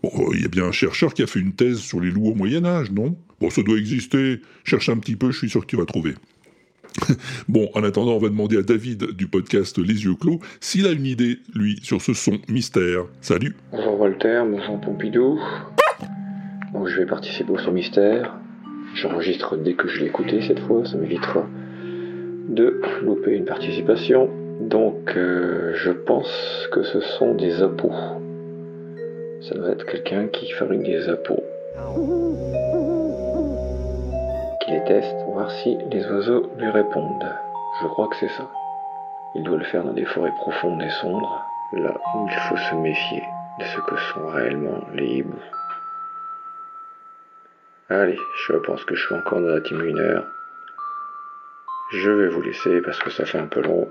Bon, 0.04 0.12
euh, 0.16 0.36
il 0.36 0.42
y 0.42 0.46
a 0.46 0.50
bien 0.50 0.66
un 0.66 0.72
chercheur 0.72 1.14
qui 1.14 1.24
a 1.24 1.28
fait 1.28 1.40
une 1.40 1.54
thèse 1.54 1.80
sur 1.80 2.00
les 2.00 2.12
loups 2.12 2.28
au 2.28 2.36
Moyen 2.36 2.64
Âge, 2.66 2.92
non? 2.92 3.18
Bon, 3.42 3.50
ça 3.50 3.64
doit 3.64 3.78
exister. 3.78 4.42
Cherche 4.64 4.90
un 4.90 4.98
petit 4.98 5.16
peu, 5.16 5.32
je 5.32 5.38
suis 5.40 5.50
sûr 5.50 5.62
que 5.62 5.68
tu 5.68 5.78
vas 5.78 5.86
trouver. 5.86 6.14
bon, 7.48 7.70
en 7.74 7.84
attendant, 7.84 8.14
on 8.14 8.20
va 8.20 8.30
demander 8.30 8.58
à 8.58 8.62
David 8.62 9.12
du 9.12 9.28
podcast 9.28 9.78
Les 9.78 10.04
Yeux 10.04 10.16
Clos 10.16 10.40
s'il 10.60 10.86
a 10.88 10.92
une 10.92 11.06
idée, 11.06 11.40
lui, 11.54 11.80
sur 11.84 12.02
ce 12.02 12.14
son 12.14 12.40
mystère. 12.48 13.06
Salut 13.22 13.56
Bonjour 13.72 14.00
Walter, 14.00 14.44
bonjour 14.50 14.80
Pompidou. 14.80 15.40
Donc 16.74 16.88
je 16.88 16.98
vais 16.98 17.06
participer 17.06 17.52
au 17.52 17.58
son 17.58 17.72
mystère. 17.72 18.40
J'enregistre 19.02 19.58
dès 19.58 19.74
que 19.74 19.88
je 19.88 20.00
l'ai 20.00 20.08
écouté 20.08 20.42
cette 20.42 20.60
fois, 20.62 20.84
ça 20.84 20.98
m'évitera 20.98 21.46
de 22.50 22.82
louper 23.04 23.36
une 23.36 23.46
participation. 23.46 24.28
Donc 24.60 25.16
euh, 25.16 25.74
je 25.76 25.92
pense 25.92 26.68
que 26.72 26.82
ce 26.82 27.00
sont 27.02 27.36
des 27.36 27.62
appos. 27.62 27.92
Ça 29.42 29.54
doit 29.54 29.70
être 29.70 29.86
quelqu'un 29.86 30.26
qui 30.30 30.50
fabrique 30.54 30.82
des 30.82 31.08
appos. 31.10 31.44
Qui 34.62 34.72
les 34.72 34.84
teste 34.86 35.16
pour 35.26 35.34
voir 35.34 35.52
si 35.52 35.78
les 35.92 36.04
oiseaux 36.08 36.50
lui 36.58 36.70
répondent. 36.72 37.32
Je 37.84 37.88
crois 37.90 38.08
que 38.08 38.16
c'est 38.16 38.30
ça. 38.30 38.50
Il 39.36 39.44
doit 39.44 39.60
le 39.60 39.66
faire 39.66 39.84
dans 39.84 39.94
des 39.94 40.06
forêts 40.06 40.34
profondes 40.38 40.82
et 40.82 40.90
sombres, 41.02 41.46
là 41.74 41.94
où 42.16 42.28
il 42.28 42.40
faut 42.50 42.58
se 42.58 42.74
méfier 42.74 43.22
de 43.60 43.64
ce 43.64 43.80
que 43.82 43.96
sont 43.96 44.28
réellement 44.30 44.80
les 44.96 45.18
hiboux. 45.18 45.38
Allez, 47.90 48.20
je 48.48 48.54
pense 48.54 48.84
que 48.84 48.96
je 48.96 49.06
suis 49.06 49.16
encore 49.16 49.40
dans 49.40 49.48
la 49.48 49.62
team 49.62 49.80
winner. 49.80 50.20
Je 51.94 52.12
vais 52.12 52.28
vous 52.28 52.42
laisser 52.42 52.82
parce 52.82 53.00
que 53.00 53.10
ça 53.10 53.26
fait 53.26 53.38
un 53.38 53.48
peu 53.48 53.62
long. 53.62 53.90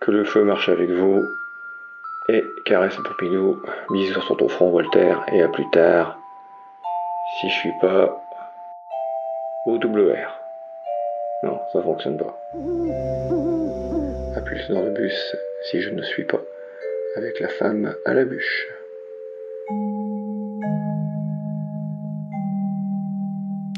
Que 0.00 0.10
le 0.10 0.24
feu 0.24 0.44
marche 0.44 0.68
avec 0.68 0.90
vous. 0.90 1.26
Et 2.28 2.44
caresse 2.66 2.98
à 2.98 3.02
Pompidou. 3.02 3.62
Bisous 3.90 4.20
sur 4.20 4.36
ton 4.36 4.48
front, 4.48 4.70
Walter. 4.70 5.14
Et 5.32 5.42
à 5.42 5.48
plus 5.48 5.68
tard. 5.70 6.18
Si 7.40 7.48
je 7.48 7.54
suis 7.54 7.72
pas 7.80 8.22
au 9.64 9.78
double 9.78 10.12
R. 10.12 10.38
Non, 11.42 11.58
ça 11.72 11.80
fonctionne 11.80 12.18
pas. 12.18 12.38
À 14.36 14.40
plus 14.42 14.68
dans 14.68 14.82
le 14.82 14.90
bus 14.90 15.36
si 15.70 15.80
je 15.80 15.88
ne 15.88 16.02
suis 16.02 16.24
pas 16.24 16.40
avec 17.16 17.40
la 17.40 17.48
femme 17.48 17.94
à 18.04 18.12
la 18.12 18.24
bûche. 18.24 18.68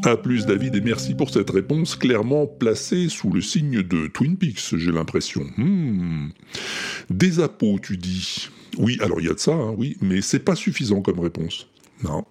A 0.04 0.16
plus 0.16 0.46
David 0.46 0.74
et 0.74 0.80
merci 0.80 1.14
pour 1.14 1.30
cette 1.30 1.50
réponse 1.50 1.94
clairement 1.94 2.46
placée 2.46 3.08
sous 3.08 3.30
le 3.30 3.40
signe 3.40 3.82
de 3.82 4.08
Twin 4.08 4.36
Peaks, 4.36 4.76
j'ai 4.76 4.90
l'impression. 4.90 5.42
Hmm. 5.56 6.30
Des 7.08 7.38
appos, 7.38 7.78
tu 7.80 7.96
dis. 7.96 8.48
Oui, 8.78 8.98
alors 9.00 9.20
il 9.20 9.26
y 9.26 9.30
a 9.30 9.34
de 9.34 9.38
ça, 9.38 9.52
hein, 9.52 9.74
oui, 9.78 9.96
mais 10.00 10.20
c'est 10.20 10.40
pas 10.40 10.56
suffisant 10.56 11.02
comme 11.02 11.20
réponse. 11.20 11.68
Non. 12.02 12.24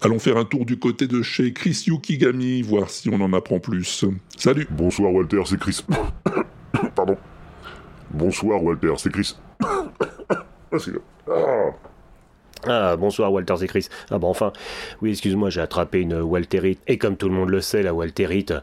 Allons 0.00 0.18
faire 0.18 0.36
un 0.36 0.44
tour 0.44 0.66
du 0.66 0.78
côté 0.78 1.06
de 1.06 1.22
chez 1.22 1.52
Chris 1.52 1.84
Yukigami, 1.86 2.62
voir 2.62 2.90
si 2.90 3.08
on 3.08 3.20
en 3.20 3.32
apprend 3.32 3.60
plus. 3.60 4.04
Salut 4.36 4.66
Bonsoir 4.70 5.12
Walter, 5.12 5.42
c'est 5.46 5.58
Chris. 5.58 5.84
Pardon. 6.96 7.16
Bonsoir 8.10 8.62
Walter, 8.62 8.94
c'est 8.96 9.12
Chris. 9.12 9.36
Ah. 11.26 11.70
Ah. 12.66 12.96
Bonsoir 12.96 13.32
Walter, 13.32 13.54
c'est 13.58 13.66
Chris. 13.66 13.88
Ah 14.10 14.18
bon, 14.18 14.28
enfin, 14.28 14.52
oui, 15.02 15.10
excuse-moi, 15.10 15.50
j'ai 15.50 15.60
attrapé 15.60 16.00
une 16.00 16.20
Walterite. 16.20 16.80
Et 16.86 16.98
comme 16.98 17.16
tout 17.16 17.28
le 17.28 17.34
monde 17.34 17.50
le 17.50 17.60
sait, 17.60 17.82
la 17.82 17.92
Walterite, 17.92 18.54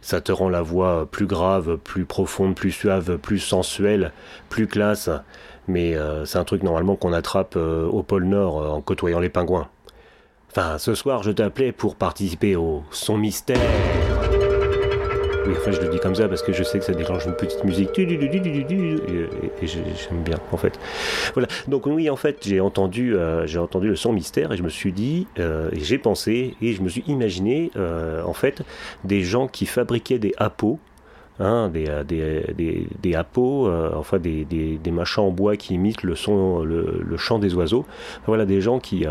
ça 0.00 0.20
te 0.20 0.32
rend 0.32 0.48
la 0.48 0.62
voix 0.62 1.08
plus 1.10 1.26
grave, 1.26 1.76
plus 1.76 2.04
profonde, 2.04 2.54
plus 2.54 2.72
suave, 2.72 3.18
plus 3.18 3.38
sensuelle, 3.38 4.12
plus 4.48 4.66
classe. 4.66 5.10
Mais 5.68 5.94
euh, 5.94 6.24
c'est 6.24 6.38
un 6.38 6.44
truc 6.44 6.62
normalement 6.62 6.96
qu'on 6.96 7.12
attrape 7.12 7.54
euh, 7.56 7.86
au 7.86 8.02
pôle 8.02 8.24
Nord 8.24 8.62
euh, 8.62 8.68
en 8.68 8.80
côtoyant 8.80 9.20
les 9.20 9.28
pingouins. 9.28 9.68
Enfin, 10.50 10.78
ce 10.78 10.94
soir, 10.94 11.22
je 11.22 11.30
t'appelais 11.30 11.70
pour 11.70 11.94
participer 11.94 12.56
au 12.56 12.82
Son 12.90 13.16
Mystère. 13.16 13.60
Oui, 15.46 15.54
enfin, 15.56 15.70
je 15.72 15.80
le 15.80 15.88
dis 15.88 15.98
comme 15.98 16.14
ça 16.14 16.28
parce 16.28 16.42
que 16.42 16.52
je 16.52 16.62
sais 16.62 16.78
que 16.78 16.84
ça 16.84 16.92
déclenche 16.92 17.24
une 17.26 17.34
petite 17.34 17.64
musique. 17.64 17.98
Et, 19.08 19.64
et 19.64 19.66
j'ai- 19.66 19.82
j'aime 19.96 20.22
bien, 20.22 20.38
en 20.52 20.56
fait. 20.56 20.78
Voilà. 21.34 21.48
Donc, 21.68 21.86
oui, 21.86 22.10
en 22.10 22.16
fait, 22.16 22.38
j'ai 22.46 22.60
entendu, 22.60 23.16
euh, 23.16 23.46
j'ai 23.46 23.58
entendu 23.58 23.88
le 23.88 23.96
son 23.96 24.12
mystère 24.12 24.52
et 24.52 24.56
je 24.56 24.62
me 24.62 24.68
suis 24.68 24.92
dit, 24.92 25.26
euh, 25.38 25.70
j'ai 25.72 25.98
pensé, 25.98 26.54
et 26.60 26.72
je 26.74 26.82
me 26.82 26.88
suis 26.88 27.04
imaginé, 27.06 27.70
euh, 27.76 28.22
en 28.24 28.34
fait, 28.34 28.62
des 29.04 29.22
gens 29.22 29.48
qui 29.48 29.66
fabriquaient 29.66 30.18
des 30.18 30.34
appos. 30.36 30.78
Hein, 31.42 31.70
des, 31.70 31.86
des, 32.06 32.44
des, 32.54 32.86
des 33.02 33.16
enfin 33.16 34.18
des, 34.18 34.44
des, 34.44 34.76
des 34.76 34.90
machins 34.90 35.22
en 35.22 35.30
bois 35.30 35.56
qui 35.56 35.72
imitent 35.72 36.02
le 36.02 36.14
son, 36.14 36.62
le, 36.64 37.02
chant 37.16 37.38
des 37.38 37.54
oiseaux. 37.54 37.86
Voilà, 38.26 38.44
des 38.44 38.60
gens 38.60 38.78
qui, 38.78 39.06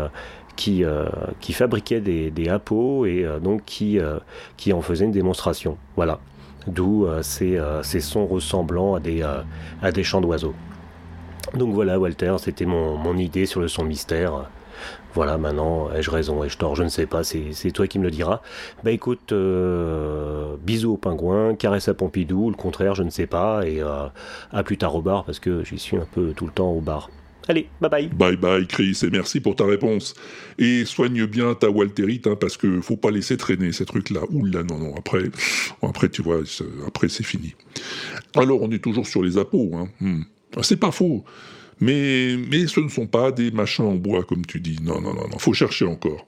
qui, 0.60 0.84
euh, 0.84 1.06
qui 1.40 1.54
fabriquaient 1.54 2.02
des, 2.02 2.30
des 2.30 2.42
et 2.42 2.50
euh, 2.50 3.40
donc 3.40 3.64
qui, 3.64 3.98
euh, 3.98 4.18
qui 4.58 4.74
en 4.74 4.82
faisaient 4.82 5.06
une 5.06 5.10
démonstration. 5.10 5.78
Voilà. 5.96 6.20
D'où 6.66 7.08
ces, 7.22 7.58
sons 8.00 8.26
ressemblants 8.26 8.94
à 8.94 9.00
des, 9.00 9.22
à 9.22 10.02
chants 10.02 10.20
d'oiseaux. 10.20 10.54
Donc 11.54 11.72
voilà, 11.72 11.98
Walter, 11.98 12.36
c'était 12.38 12.66
mon, 12.66 13.16
idée 13.16 13.46
sur 13.46 13.60
le 13.62 13.68
son 13.68 13.84
mystère. 13.84 14.50
Voilà, 15.14 15.38
maintenant, 15.38 15.90
ai-je 15.90 16.10
raison, 16.10 16.44
ai-je 16.44 16.58
tort, 16.58 16.76
je 16.76 16.82
ne 16.82 16.90
sais 16.90 17.06
pas, 17.06 17.24
c'est 17.24 17.70
toi 17.72 17.86
qui 17.86 17.98
me 17.98 18.04
le 18.04 18.10
diras. 18.10 18.42
Bah 18.84 18.90
écoute, 18.90 19.32
bisous 20.62 20.92
au 20.92 20.96
pingouin, 20.98 21.54
caresse 21.54 21.88
à 21.88 21.94
Pompidou, 21.94 22.50
le 22.50 22.56
contraire, 22.56 22.94
je 22.94 23.04
ne 23.04 23.10
sais 23.10 23.26
pas, 23.26 23.66
et 23.66 23.80
à 23.80 24.62
plus 24.62 24.76
tard 24.76 24.94
au 24.94 25.00
bar, 25.00 25.24
parce 25.24 25.40
que 25.40 25.64
j'y 25.64 25.78
suis 25.78 25.96
un 25.96 26.06
peu 26.12 26.34
tout 26.36 26.44
le 26.44 26.52
temps 26.52 26.70
au 26.70 26.82
bar. 26.82 27.08
Allez, 27.48 27.68
bye 27.80 27.90
bye 27.90 28.08
Bye 28.08 28.36
bye 28.36 28.66
Chris 28.66 28.98
et 29.02 29.10
merci 29.10 29.40
pour 29.40 29.56
ta 29.56 29.64
réponse. 29.64 30.14
Et 30.58 30.84
soigne 30.84 31.26
bien 31.26 31.54
ta 31.54 31.70
Walterite 31.70 32.26
hein, 32.26 32.36
parce 32.38 32.56
que 32.56 32.80
faut 32.80 32.96
pas 32.96 33.10
laisser 33.10 33.36
traîner 33.36 33.72
ces 33.72 33.84
trucs-là. 33.84 34.20
Oula 34.30 34.62
non 34.62 34.78
non 34.78 34.94
après 34.96 35.24
après 35.82 36.08
tu 36.08 36.22
vois 36.22 36.40
après 36.86 37.08
c'est 37.08 37.24
fini. 37.24 37.54
Alors 38.34 38.62
on 38.62 38.70
est 38.70 38.82
toujours 38.82 39.06
sur 39.06 39.22
les 39.22 39.38
appos. 39.38 39.70
Hein. 39.74 39.88
Hmm. 40.00 40.22
C'est 40.62 40.78
pas 40.78 40.90
faux. 40.90 41.24
Mais 41.80 42.36
mais 42.50 42.66
ce 42.66 42.80
ne 42.80 42.88
sont 42.88 43.06
pas 43.06 43.32
des 43.32 43.50
machins 43.50 43.86
en 43.86 43.94
bois 43.94 44.22
comme 44.24 44.44
tu 44.44 44.60
dis. 44.60 44.78
Non 44.82 45.00
non 45.00 45.14
non 45.14 45.28
non 45.28 45.38
faut 45.38 45.54
chercher 45.54 45.86
encore. 45.86 46.26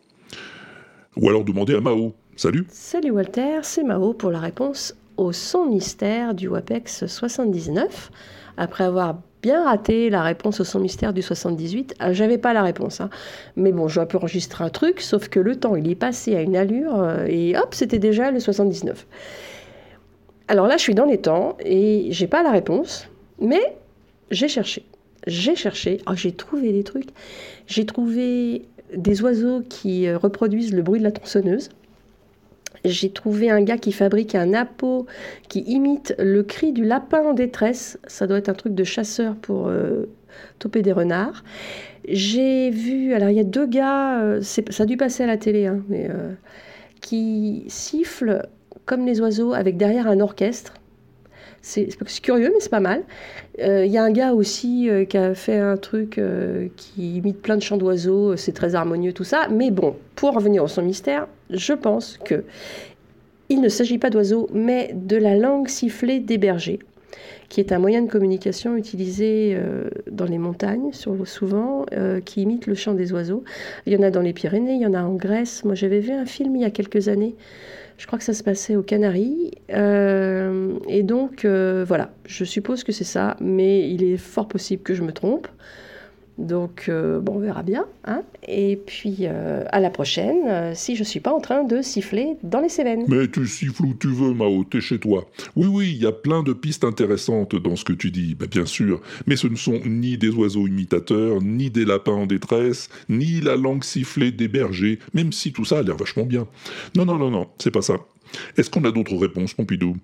Ou 1.17 1.29
alors 1.29 1.45
demander 1.45 1.75
à 1.75 1.81
Mao. 1.81 2.15
Salut. 2.37 2.65
Salut 2.71 3.11
Walter, 3.11 3.59
c'est 3.63 3.85
Mao 3.85 4.15
pour 4.15 4.31
la 4.31 4.41
réponse 4.41 4.97
au 5.19 5.33
son 5.33 5.67
mystère 5.67 6.35
du 6.35 6.49
WAPEX 6.49 7.07
79. 7.07 8.11
Après 8.57 8.85
avoir 8.85 9.21
bien 9.43 9.65
raté 9.65 10.09
la 10.09 10.23
réponse 10.23 10.61
au 10.61 10.65
son 10.65 10.79
mystère 10.81 11.13
du 11.13 11.21
78, 11.23 11.95
ah, 11.99 12.13
j'avais 12.13 12.39
pas 12.39 12.53
la 12.53 12.63
réponse. 12.63 13.01
hein. 13.01 13.11
Mais 13.57 13.73
bon, 13.73 13.89
j'aurais 13.89 14.07
pu 14.07 14.17
enregistrer 14.17 14.65
un 14.65 14.71
truc, 14.71 15.01
sauf 15.01 15.29
que 15.29 15.41
le 15.41 15.57
temps, 15.57 15.77
il 15.77 15.91
est 15.91 15.95
passé 15.97 16.37
à 16.37 16.43
une 16.43 16.57
allure 16.57 17.01
euh, 17.01 17.27
et 17.29 17.57
hop, 17.57 17.75
c'était 17.75 17.99
déjà 17.99 18.31
le 18.31 18.41
79. 18.41 19.07
Alors 20.49 20.67
là, 20.67 20.77
je 20.77 20.83
suis 20.83 20.95
dans 20.95 21.05
les 21.07 21.19
temps 21.19 21.57
et 21.65 22.09
j'ai 22.11 22.27
pas 22.27 22.43
la 22.43 22.51
réponse, 22.51 23.09
mais 23.41 23.61
j'ai 24.31 24.49
cherché. 24.49 24.85
J'ai 25.27 25.55
cherché, 25.55 26.01
Ah, 26.07 26.15
j'ai 26.15 26.33
trouvé 26.33 26.73
des 26.73 26.83
trucs. 26.85 27.09
J'ai 27.67 27.87
trouvé 27.87 28.63
des 28.95 29.23
oiseaux 29.23 29.63
qui 29.69 30.07
euh, 30.07 30.19
reproduisent 30.19 30.73
le 30.75 30.83
bruit 30.83 30.99
de 30.99 31.05
la 31.05 31.13
tronçonneuse. 31.13 31.71
J'ai 32.85 33.11
trouvé 33.11 33.51
un 33.51 33.63
gars 33.63 33.79
qui 33.79 33.93
fabrique 33.93 34.35
un 34.35 34.55
appôt 34.55 35.07
qui 35.49 35.61
imite 35.61 36.15
le 36.19 36.43
cri 36.43 36.73
du 36.73 36.85
lapin 36.85 37.23
en 37.23 37.33
détresse. 37.33 37.99
Ça 38.07 38.27
doit 38.27 38.39
être 38.39 38.49
un 38.49 38.55
truc 38.55 38.75
de 38.75 38.85
chasseur 38.85 39.37
pour 39.37 39.69
euh, 39.69 40.07
toper 40.59 40.83
des 40.83 40.93
renards. 40.93 41.45
J'ai 42.09 42.71
vu, 42.71 43.15
alors 43.15 43.31
il 43.31 43.37
y 43.37 43.41
a 43.41 43.45
deux 43.45 43.67
gars, 43.67 44.21
euh, 44.21 44.43
ça 44.43 44.83
a 44.83 44.87
dû 44.87 44.97
passer 44.97 45.23
à 45.23 45.27
la 45.27 45.37
télé, 45.37 45.67
hein, 45.67 45.85
mais, 45.89 46.09
euh, 46.11 46.33
qui 47.01 47.65
sifflent 47.69 48.49
comme 48.85 49.07
les 49.07 49.21
oiseaux 49.21 49.53
avec 49.53 49.77
derrière 49.77 50.09
un 50.09 50.19
orchestre. 50.19 50.75
C'est 51.65 51.87
curieux, 52.23 52.51
mais 52.53 52.59
c'est 52.59 52.71
pas 52.71 52.81
mal. 52.81 53.05
Il 53.57 53.87
y 53.87 53.97
a 53.97 54.03
un 54.03 54.11
gars 54.11 54.33
aussi 54.33 54.91
qui 55.09 55.17
a 55.17 55.33
fait 55.37 55.59
un 55.59 55.77
truc 55.77 56.21
qui 56.77 57.19
imite 57.19 57.41
plein 57.41 57.57
de 57.57 57.63
chants 57.63 57.77
d'oiseaux, 57.77 58.37
c'est 58.37 58.51
très 58.51 58.75
harmonieux 58.75 59.13
tout 59.13 59.23
ça. 59.23 59.47
Mais 59.49 59.71
bon, 59.71 59.95
pour 60.17 60.35
revenir 60.35 60.65
au 60.65 60.67
son 60.67 60.83
mystère, 60.83 61.29
je 61.53 61.73
pense 61.73 62.19
que 62.25 62.45
il 63.53 63.61
ne 63.61 63.69
s'agit 63.69 63.99
pas 63.99 64.09
d'oiseaux, 64.09 64.49
mais 64.55 64.93
de 64.95 65.17
la 65.17 65.37
langue 65.37 65.69
sifflée 65.69 66.21
des 66.21 66.39
bergers. 66.39 66.79
qui 67.51 67.61
est 67.61 67.71
un 67.71 67.79
moyen 67.79 68.01
de 68.01 68.11
communication 68.11 68.79
utilisé 68.79 69.55
euh, 69.55 69.91
dans 70.11 70.25
les 70.25 70.39
montagnes, 70.39 70.91
souvent, 70.93 71.85
euh, 71.93 72.21
qui 72.21 72.41
imite 72.41 72.67
le 72.67 72.75
chant 72.75 72.95
des 72.95 73.13
oiseaux. 73.13 73.45
Il 73.85 73.93
y 73.93 73.97
en 73.97 74.03
a 74.03 74.11
dans 74.11 74.23
les 74.23 74.33
Pyrénées, 74.33 74.77
il 74.77 74.81
y 74.81 74.87
en 74.87 74.95
a 74.95 75.03
en 75.03 75.13
Grèce. 75.13 75.63
Moi, 75.63 75.75
j'avais 75.75 76.01
vu 76.01 76.13
un 76.13 76.25
film 76.25 76.57
il 76.57 76.63
y 76.63 76.65
a 76.65 76.71
quelques 76.71 77.09
années. 77.09 77.35
Je 77.99 78.07
crois 78.07 78.19
que 78.19 78.25
ça 78.25 78.33
se 78.33 78.43
passait 78.43 78.75
aux 78.75 78.83
Canaries. 78.83 79.51
Euh, 79.71 80.79
et 80.89 81.03
donc, 81.03 81.45
voilà, 81.45 82.15
je 82.25 82.45
suppose 82.45 82.85
que 82.85 82.93
c'est 82.93 83.05
ça, 83.05 83.37
mais 83.39 83.91
il 83.91 84.03
est 84.03 84.17
fort 84.17 84.49
possible 84.49 84.83
que 84.83 84.95
je 84.95 85.03
me 85.03 85.13
trompe. 85.13 85.47
Donc, 86.43 86.87
euh, 86.89 87.21
on 87.29 87.39
verra 87.39 87.63
bien. 87.63 87.87
hein. 88.05 88.23
Et 88.47 88.77
puis, 88.77 89.19
euh, 89.23 89.65
à 89.71 89.79
la 89.81 89.91
prochaine, 89.91 90.41
euh, 90.49 90.73
si 90.75 90.97
je 90.97 91.01
ne 91.01 91.05
suis 91.07 91.21
pas 91.21 91.33
en 91.33 91.41
train 91.41 91.63
de 91.65 91.81
siffler 91.83 92.37
dans 92.43 92.61
les 92.61 92.69
Cévennes. 92.69 93.05
Mais 93.09 93.29
tu 93.29 93.47
siffles 93.47 93.85
où 93.85 93.95
tu 93.95 94.09
veux, 94.09 94.35
Mao, 94.35 94.65
t'es 94.65 94.81
chez 94.81 94.99
toi. 94.99 95.25
Oui, 95.55 95.69
oui, 95.71 95.93
il 95.95 96.03
y 96.03 96.07
a 96.07 96.13
plein 96.13 96.43
de 96.43 96.53
pistes 96.53 96.85
intéressantes 96.85 97.55
dans 97.55 97.77
ce 97.77 97.85
que 97.85 97.93
tu 97.93 98.11
dis, 98.11 98.35
bah, 98.35 98.47
bien 98.51 98.67
sûr, 98.67 99.01
mais 99.27 99.37
ce 99.37 99.47
ne 99.47 99.57
sont 99.57 99.81
ni 99.87 100.19
des 100.19 100.31
oiseaux 100.31 100.67
imitateurs, 100.67 101.41
ni 101.41 101.71
des 101.71 101.85
lapins 101.85 102.13
en 102.13 102.27
détresse, 102.27 102.89
ni 103.09 103.41
la 103.41 103.57
langue 103.57 103.85
sifflée 103.85 104.33
des 104.33 104.49
bergers, 104.49 104.99
même 105.15 105.33
si 105.33 105.53
tout 105.53 105.65
ça 105.65 105.79
a 105.79 105.83
l'air 105.83 105.97
vachement 105.97 106.25
bien. 106.25 106.47
Non, 106.97 107.05
non, 107.05 107.17
non, 107.17 107.31
non, 107.31 107.47
c'est 107.59 107.71
pas 107.71 107.83
ça. 107.83 107.95
Est-ce 108.57 108.71
qu'on 108.71 108.85
a 108.85 108.91
d'autres 108.91 109.17
réponses, 109.17 109.55
Pompidou? 109.55 109.97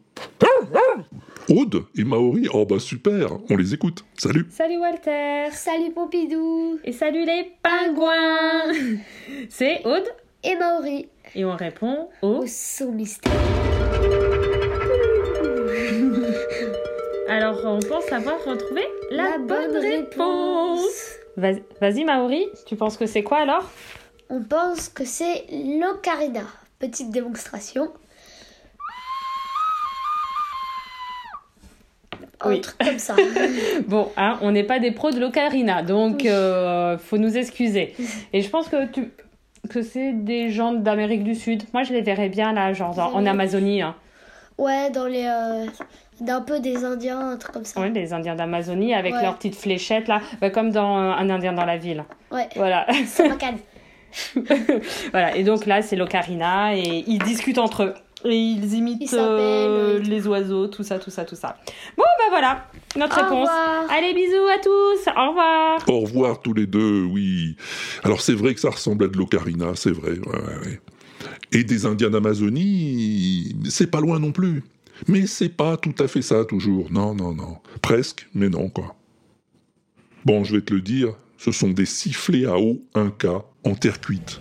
Aude 1.51 1.85
et 1.97 2.05
Maori 2.05 2.49
Oh 2.53 2.67
bah 2.67 2.79
super, 2.79 3.39
on 3.49 3.57
les 3.57 3.73
écoute. 3.75 4.05
Salut 4.17 4.47
Salut 4.51 4.79
Walter 4.79 5.47
Salut 5.53 5.91
Pompidou 5.93 6.79
Et 6.85 6.93
salut 6.93 7.25
les 7.25 7.53
pingouins 7.63 8.73
C'est 9.49 9.83
Aude 9.87 10.05
Et 10.45 10.57
Maori. 10.57 11.09
Et 11.35 11.45
on 11.45 11.57
répond 11.57 12.09
au... 12.23 12.45
son 12.47 12.93
mystère. 12.93 13.33
Alors 17.29 17.61
on 17.65 17.79
pense 17.81 18.11
avoir 18.13 18.43
retrouvé 18.45 18.83
la, 19.11 19.31
La 19.31 19.39
bonne 19.39 19.73
bonne 19.73 19.77
réponse 19.77 20.83
Vas- 21.37 21.53
Vas-y 21.81 22.05
Maori, 22.05 22.47
tu 22.67 22.77
penses 22.77 22.97
que 22.97 23.07
c'est 23.07 23.23
quoi 23.23 23.39
alors? 23.39 23.71
On 24.31 24.43
pense 24.43 24.89
que 24.91 25.05
c'est 25.07 25.45
l'ocarina. 25.51 26.43
Petite 26.79 27.11
démonstration. 27.11 27.91
Un 32.41 32.51
Oui. 32.51 32.61
truc 32.61 32.77
comme 32.79 32.99
ça. 32.99 33.17
Bon, 33.89 34.11
hein, 34.17 34.39
on 34.43 34.53
n'est 34.53 34.63
pas 34.65 34.79
des 34.79 34.91
pros 34.93 35.11
de 35.11 35.19
l'ocarina, 35.19 35.83
donc 35.83 36.25
euh, 36.25 36.97
faut 36.99 37.19
nous 37.19 37.37
excuser. 37.37 37.95
Et 38.33 38.43
je 38.43 38.49
pense 38.51 38.69
que 38.69 38.87
tu 38.87 39.11
que 39.69 39.83
c'est 39.83 40.13
des 40.13 40.51
gens 40.51 40.73
d'Amérique 40.73 41.25
du 41.25 41.35
Sud. 41.35 41.65
Moi, 41.75 41.83
je 41.83 41.93
les 41.93 42.01
verrais 42.01 42.29
bien 42.29 42.53
là, 42.53 42.73
genre 42.73 42.95
dans- 42.95 43.13
en 43.13 43.27
Amazonie. 43.27 43.83
Hein. 43.83 43.95
Ouais, 44.57 44.91
dans 44.91 45.07
les. 45.07 45.27
euh, 45.27 45.67
d'un 46.21 46.41
peu 46.41 46.59
des 46.61 46.85
Indiens, 46.85 47.19
un 47.33 47.37
truc 47.37 47.53
comme 47.53 47.65
ça. 47.65 47.81
Ouais, 47.81 47.91
les 47.91 48.13
Indiens 48.13 48.35
d'Amazonie 48.35 48.95
avec 48.95 49.15
Ouais. 49.15 49.23
leurs 49.23 49.37
petites 49.37 49.57
fléchettes 49.57 50.09
là, 50.09 50.21
bah, 50.41 50.51
comme 50.51 50.71
dans 50.71 50.97
euh, 50.99 51.11
Un 51.13 51.29
Indien 51.31 51.53
dans 51.53 51.65
la 51.65 51.77
ville. 51.77 52.05
Ouais. 52.33 52.49
Voilà. 52.57 52.87
C'est 53.07 53.29
ma 53.29 53.37
canne. 53.37 53.59
voilà. 55.13 55.37
Et 55.37 55.45
donc 55.45 55.67
là, 55.67 55.83
c'est 55.83 55.97
l'ocarina 55.97 56.75
et 56.75 57.05
ils 57.07 57.19
discutent 57.19 57.59
entre 57.59 57.83
eux. 57.85 57.95
Et 58.25 58.35
ils 58.37 58.75
imitent 58.75 59.13
Ils 59.13 59.19
euh, 59.19 59.99
les 60.01 60.27
oiseaux, 60.27 60.67
tout 60.67 60.83
ça, 60.83 60.99
tout 60.99 61.11
ça, 61.11 61.25
tout 61.25 61.37
ça. 61.37 61.57
Bon, 61.97 62.03
bah 62.19 62.25
voilà, 62.31 62.67
notre 62.97 63.19
Au 63.19 63.23
réponse. 63.23 63.49
revoir. 63.49 63.85
Allez, 63.91 64.13
bisous 64.13 64.49
à 64.53 64.59
tous. 64.59 65.11
Au 65.17 65.29
revoir. 65.29 65.89
Au 65.89 66.01
revoir 66.01 66.43
tous 66.43 66.53
les 66.53 66.67
deux, 66.67 67.05
oui. 67.05 67.57
Alors 68.03 68.21
c'est 68.21 68.35
vrai 68.35 68.55
que 68.55 68.61
ça 68.61 68.71
ressemble 68.71 69.05
à 69.05 69.09
de 69.09 69.17
l'ocarina, 69.17 69.73
c'est 69.77 69.93
vrai. 69.93 70.13
ouais, 70.13 70.19
ouais, 70.19 70.59
ouais. 70.67 70.81
Et 71.53 71.65
des 71.65 71.87
Indiens 71.87 72.11
d'Amazonie, 72.11 73.55
c'est 73.69 73.91
pas 73.91 74.01
loin 74.01 74.19
non 74.19 74.33
plus. 74.33 74.63
Mais 75.07 75.27
c'est 75.27 75.49
pas 75.49 75.77
tout 75.77 75.95
à 76.01 76.09
fait 76.09 76.23
ça 76.23 76.45
toujours. 76.45 76.91
Non, 76.91 77.15
non, 77.15 77.33
non. 77.33 77.59
Presque, 77.83 78.29
mais 78.35 78.49
non, 78.49 78.69
quoi. 78.69 78.97
Bon, 80.25 80.43
je 80.43 80.57
vais 80.57 80.63
te 80.63 80.75
le 80.75 80.81
dire, 80.81 81.15
ce 81.39 81.53
sont 81.53 81.71
des 81.71 81.87
sifflets 81.87 82.47
à 82.47 82.59
eau 82.59 82.83
Inca 82.95 83.45
en 83.65 83.75
terre 83.77 84.01
cuite. 84.01 84.41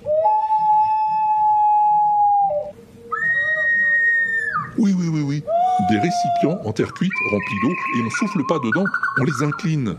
Oui, 4.78 4.94
oui, 4.96 5.08
oui, 5.08 5.22
oui. 5.22 5.44
Des 5.90 5.98
récipients 5.98 6.60
en 6.64 6.72
terre 6.72 6.94
cuite 6.94 7.12
remplis 7.32 7.60
d'eau 7.64 7.72
et 7.72 8.02
on 8.06 8.10
souffle 8.12 8.46
pas 8.48 8.60
dedans, 8.60 8.86
on 9.20 9.24
les 9.24 9.44
incline. 9.44 9.96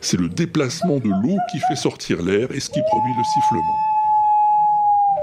C'est 0.00 0.18
le 0.18 0.28
déplacement 0.28 0.98
de 0.98 1.08
l'eau 1.08 1.36
qui 1.50 1.58
fait 1.68 1.76
sortir 1.76 2.22
l'air 2.22 2.50
et 2.52 2.60
ce 2.60 2.70
qui 2.70 2.80
produit 2.88 3.12
le 3.16 3.24
sifflement. 3.24 3.78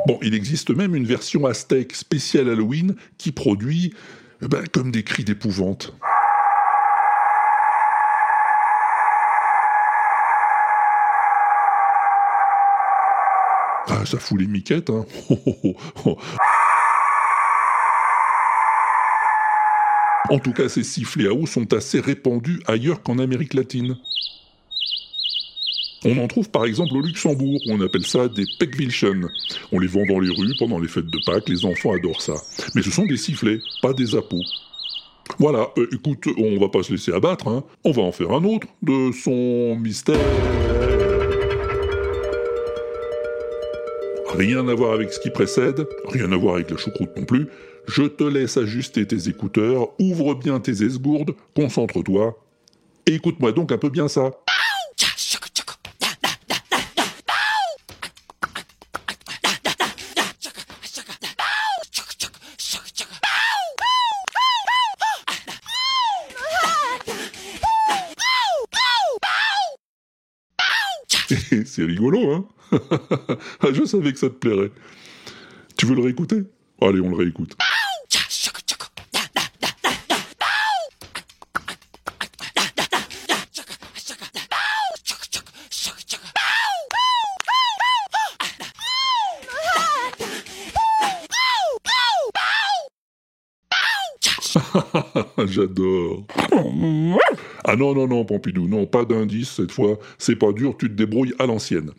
Bon, 0.08 0.20
il 0.22 0.34
existe 0.34 0.72
même 0.72 0.96
une 0.96 1.06
version 1.06 1.46
aztèque 1.46 1.96
spéciale 1.96 2.50
Halloween 2.50 2.96
qui 3.18 3.32
produit 3.32 3.94
eh 4.42 4.48
ben, 4.48 4.68
comme 4.68 4.92
des 4.92 5.04
cris 5.04 5.24
d'épouvante. 5.24 5.94
Ah, 13.88 14.06
ça 14.06 14.18
fout 14.18 14.40
les 14.40 14.48
miquettes, 14.48 14.90
hein. 14.90 15.06
En 20.32 20.40
tout 20.40 20.54
cas, 20.54 20.70
ces 20.70 20.84
sifflets 20.84 21.28
à 21.28 21.34
eau 21.34 21.46
sont 21.46 21.74
assez 21.74 22.00
répandus 22.00 22.62
ailleurs 22.66 23.04
qu'en 23.04 23.20
Amérique 23.20 23.54
latine. 23.54 23.98
On 26.06 26.18
en 26.20 26.28
trouve 26.30 26.50
par 26.50 26.64
exemple 26.64 26.96
au 26.96 27.02
Luxembourg, 27.02 27.60
on 27.68 27.82
appelle 27.82 28.06
ça 28.06 28.30
des 28.30 28.46
Peckwilchen. 28.58 29.28
On 29.74 29.80
les 29.80 29.88
vend 29.88 30.06
dans 30.06 30.22
les 30.22 30.30
rues 30.30 30.56
pendant 30.58 30.80
les 30.80 30.88
fêtes 30.88 31.08
de 31.08 31.20
Pâques, 31.26 31.50
les 31.50 31.66
enfants 31.66 31.92
adorent 31.92 32.22
ça. 32.22 32.36
Mais 32.76 32.82
ce 32.82 32.92
sont 32.92 33.06
des 33.06 33.18
sifflets, 33.18 33.60
pas 33.82 33.92
des 33.92 34.16
appos. 34.16 34.42
Voilà, 35.38 35.68
euh, 35.78 35.90
écoute, 35.92 36.26
on 36.38 36.58
va 36.58 36.70
pas 36.70 36.82
se 36.82 36.94
laisser 36.94 37.12
abattre, 37.12 37.50
hein. 37.50 37.66
on 37.84 37.92
va 37.92 38.04
en 38.04 38.14
faire 38.14 38.32
un 38.32 38.46
autre 38.46 38.68
de 38.82 39.12
son 39.12 39.76
mystère. 39.76 40.16
Rien 44.34 44.66
à 44.70 44.74
voir 44.74 44.94
avec 44.94 45.12
ce 45.12 45.20
qui 45.20 45.30
précède, 45.30 45.86
rien 46.08 46.32
à 46.32 46.38
voir 46.38 46.56
avec 46.56 46.72
la 46.72 46.78
choucroute 46.78 47.10
non 47.18 47.26
plus. 47.26 47.48
Je 47.88 48.04
te 48.04 48.24
laisse 48.24 48.58
ajuster 48.58 49.06
tes 49.06 49.28
écouteurs, 49.30 49.90
ouvre 50.00 50.36
bien 50.36 50.60
tes 50.60 50.84
esgourdes, 50.84 51.36
concentre-toi, 51.56 52.38
et 53.06 53.16
écoute-moi 53.16 53.52
donc 53.52 53.72
un 53.72 53.78
peu 53.78 53.90
bien 53.90 54.08
ça. 54.08 54.32
C'est 71.66 71.84
rigolo, 71.84 72.32
hein? 72.32 72.46
Je 73.74 73.86
savais 73.86 74.12
que 74.14 74.20
ça 74.20 74.30
te 74.30 74.36
plairait. 74.36 74.72
Tu 75.78 75.86
veux 75.86 75.96
le 75.96 76.02
réécouter? 76.02 76.44
Allez, 76.84 77.00
on 77.00 77.10
le 77.10 77.16
réécoute. 77.16 77.56
J'adore. 95.46 96.24
Ah 97.64 97.76
non, 97.76 97.94
non, 97.94 98.08
non, 98.08 98.26
Pompidou, 98.26 98.68
non, 98.68 98.86
pas 98.86 99.06
d'indice 99.06 99.52
cette 99.52 99.72
fois, 99.72 99.98
c'est 100.18 100.36
pas 100.36 100.52
dur, 100.52 100.76
tu 100.78 100.88
te 100.88 100.94
débrouilles 100.94 101.34
à 101.40 101.46
l'ancienne. 101.46 101.92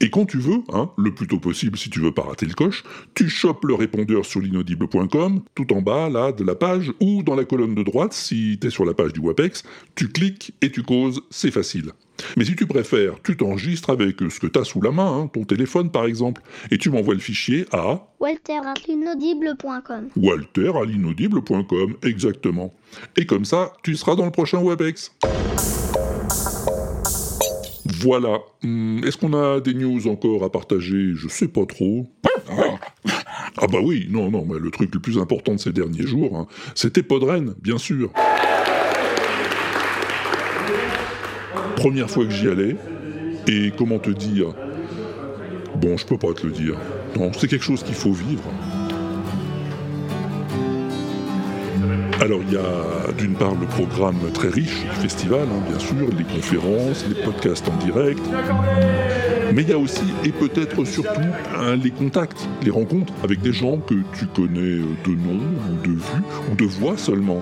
Et 0.00 0.10
quand 0.10 0.26
tu 0.26 0.38
veux, 0.38 0.62
hein, 0.72 0.90
le 0.96 1.14
plus 1.14 1.26
tôt 1.26 1.38
possible 1.38 1.78
si 1.78 1.90
tu 1.90 2.00
veux 2.00 2.12
pas 2.12 2.22
rater 2.22 2.46
le 2.46 2.54
coche, 2.54 2.84
tu 3.14 3.28
chopes 3.28 3.64
le 3.64 3.74
répondeur 3.74 4.24
sur 4.24 4.40
l'inaudible.com, 4.40 5.42
tout 5.54 5.72
en 5.72 5.82
bas, 5.82 6.08
là, 6.08 6.32
de 6.32 6.44
la 6.44 6.54
page, 6.54 6.92
ou 7.00 7.22
dans 7.22 7.34
la 7.34 7.44
colonne 7.44 7.74
de 7.74 7.82
droite, 7.82 8.12
si 8.12 8.58
t'es 8.60 8.70
sur 8.70 8.84
la 8.84 8.94
page 8.94 9.12
du 9.12 9.20
WAPEX, 9.20 9.62
tu 9.94 10.08
cliques 10.08 10.52
et 10.60 10.70
tu 10.70 10.82
causes, 10.82 11.22
c'est 11.30 11.50
facile. 11.50 11.92
Mais 12.36 12.44
si 12.44 12.56
tu 12.56 12.66
préfères, 12.66 13.14
tu 13.22 13.36
t'enregistres 13.36 13.90
avec 13.90 14.16
ce 14.20 14.40
que 14.40 14.46
t'as 14.46 14.64
sous 14.64 14.80
la 14.80 14.90
main, 14.90 15.20
hein, 15.20 15.30
ton 15.32 15.44
téléphone 15.44 15.90
par 15.90 16.04
exemple, 16.06 16.42
et 16.70 16.78
tu 16.78 16.90
m'envoies 16.90 17.14
le 17.14 17.20
fichier 17.20 17.66
à 17.72 18.08
walter.inaudible.com 18.20 20.08
walter 20.16 20.72
à 20.74 20.84
l'inaudible.com, 20.84 21.94
exactement. 22.02 22.74
Et 23.16 23.26
comme 23.26 23.44
ça, 23.44 23.72
tu 23.82 23.94
seras 23.96 24.16
dans 24.16 24.24
le 24.24 24.32
prochain 24.32 24.60
WebEx. 24.60 25.12
Voilà. 28.00 28.38
Hum, 28.64 29.00
Est-ce 29.04 29.16
qu'on 29.16 29.32
a 29.34 29.60
des 29.60 29.74
news 29.74 30.06
encore 30.08 30.44
à 30.44 30.50
partager? 30.50 31.12
Je 31.14 31.28
sais 31.28 31.48
pas 31.48 31.66
trop. 31.66 32.06
Ah 33.60 33.66
bah 33.66 33.78
oui, 33.82 34.06
non, 34.10 34.30
non, 34.30 34.46
mais 34.48 34.58
le 34.58 34.70
truc 34.70 34.94
le 34.94 35.00
plus 35.00 35.18
important 35.18 35.52
de 35.54 35.58
ces 35.58 35.72
derniers 35.72 36.06
jours, 36.06 36.36
hein, 36.36 36.46
c'était 36.74 37.02
Podren, 37.02 37.54
bien 37.60 37.78
sûr. 37.78 38.10
Première 41.76 42.08
fois 42.10 42.24
que 42.24 42.30
j'y 42.30 42.48
allais, 42.48 42.76
et 43.46 43.72
comment 43.76 43.98
te 43.98 44.10
dire? 44.10 44.54
Bon, 45.76 45.96
je 45.96 46.06
peux 46.06 46.18
pas 46.18 46.32
te 46.34 46.46
le 46.46 46.52
dire. 46.52 46.76
Non, 47.16 47.32
c'est 47.32 47.48
quelque 47.48 47.64
chose 47.64 47.82
qu'il 47.82 47.94
faut 47.94 48.12
vivre. 48.12 48.42
Alors 52.20 52.40
il 52.42 52.52
y 52.52 52.56
a 52.56 53.12
d'une 53.16 53.34
part 53.34 53.54
le 53.54 53.66
programme 53.66 54.18
très 54.34 54.48
riche 54.48 54.82
du 54.82 54.96
festival, 55.00 55.42
hein, 55.42 55.62
bien 55.68 55.78
sûr, 55.78 56.08
les 56.16 56.24
conférences, 56.24 57.04
les 57.08 57.22
podcasts 57.22 57.68
en 57.68 57.76
direct, 57.76 58.20
mais 59.54 59.62
il 59.62 59.68
y 59.68 59.72
a 59.72 59.78
aussi, 59.78 60.02
et 60.24 60.30
peut-être 60.30 60.84
surtout, 60.84 61.20
les 61.82 61.90
contacts, 61.90 62.48
les 62.62 62.70
rencontres 62.70 63.12
avec 63.22 63.40
des 63.40 63.52
gens 63.52 63.78
que 63.78 63.94
tu 64.18 64.26
connais 64.26 64.78
de 64.78 65.14
nom, 65.14 65.40
ou 65.70 65.86
de 65.86 65.92
vue, 65.92 66.22
ou 66.50 66.56
de 66.56 66.64
voix 66.64 66.96
seulement, 66.96 67.40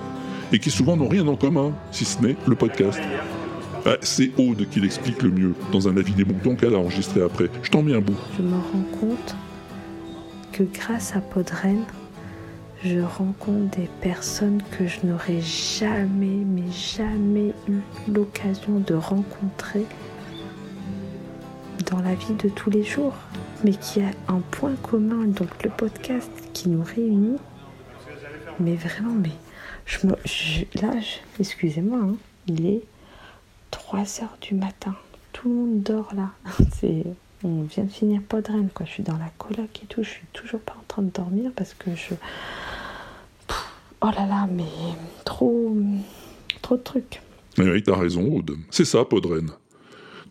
et 0.53 0.59
qui 0.59 0.69
souvent 0.69 0.95
n'ont 0.95 1.09
rien 1.09 1.27
en 1.27 1.35
commun, 1.35 1.73
si 1.91 2.05
ce 2.05 2.21
n'est 2.21 2.35
le 2.45 2.55
podcast. 2.55 2.99
Ah, 3.85 3.97
C'est 4.01 4.31
Aude 4.37 4.67
qui 4.69 4.79
l'explique 4.79 5.23
le 5.23 5.31
mieux, 5.31 5.53
dans 5.71 5.87
un 5.87 5.97
avis 5.97 6.13
des 6.13 6.23
moutons 6.23 6.55
qu'elle 6.55 6.75
a 6.75 6.77
enregistré 6.77 7.21
après. 7.23 7.49
Je 7.63 7.71
t'en 7.71 7.81
mets 7.81 7.95
un 7.95 8.01
bout. 8.01 8.17
Je 8.37 8.43
me 8.43 8.51
rends 8.51 8.99
compte 8.99 9.35
que 10.51 10.63
grâce 10.63 11.15
à 11.15 11.19
Podren, 11.19 11.83
je 12.83 12.99
rencontre 12.99 13.75
des 13.77 13.89
personnes 14.01 14.61
que 14.77 14.87
je 14.87 14.99
n'aurais 15.05 15.41
jamais, 15.41 16.43
mais 16.45 16.71
jamais 16.71 17.53
eu 17.67 17.79
l'occasion 18.11 18.79
de 18.79 18.93
rencontrer 18.93 19.85
dans 21.89 21.99
la 22.01 22.15
vie 22.15 22.33
de 22.33 22.49
tous 22.49 22.69
les 22.69 22.83
jours, 22.83 23.15
mais 23.63 23.71
qui 23.71 24.01
a 24.01 24.11
un 24.27 24.39
point 24.51 24.75
commun, 24.75 25.25
donc 25.25 25.63
le 25.63 25.69
podcast 25.69 26.29
qui 26.53 26.69
nous 26.69 26.83
réunit. 26.83 27.37
Mais 28.59 28.75
vraiment, 28.75 29.13
mais 29.13 29.31
je 29.85 30.07
me, 30.07 30.15
là, 30.81 30.93
excusez-moi, 31.39 31.99
hein, 32.01 32.15
il 32.47 32.65
est 32.65 32.83
3 33.71 33.99
heures 34.21 34.37
du 34.41 34.55
matin. 34.55 34.95
Tout 35.33 35.49
le 35.49 35.55
monde 35.55 35.81
dort 35.81 36.13
là. 36.15 36.31
C'est, 36.73 37.03
on 37.43 37.63
vient 37.63 37.83
de 37.83 37.91
finir 37.91 38.21
Podren, 38.27 38.69
quoi. 38.73 38.85
Je 38.85 38.91
suis 38.91 39.03
dans 39.03 39.17
la 39.17 39.29
coloc 39.37 39.81
et 39.83 39.85
tout. 39.87 40.03
Je 40.03 40.09
suis 40.09 40.25
toujours 40.33 40.59
pas 40.59 40.73
en 40.79 40.83
train 40.87 41.01
de 41.01 41.11
dormir 41.11 41.51
parce 41.55 41.73
que 41.73 41.95
je. 41.95 42.13
Oh 44.01 44.11
là 44.15 44.27
là, 44.27 44.47
mais 44.51 44.63
trop, 45.25 45.75
trop 46.61 46.77
de 46.77 46.83
trucs. 46.83 47.21
Eh 47.57 47.63
oui, 47.63 47.81
t'as 47.81 47.95
raison, 47.97 48.23
Aude. 48.31 48.55
C'est 48.69 48.85
ça, 48.85 49.03
Podren. 49.03 49.49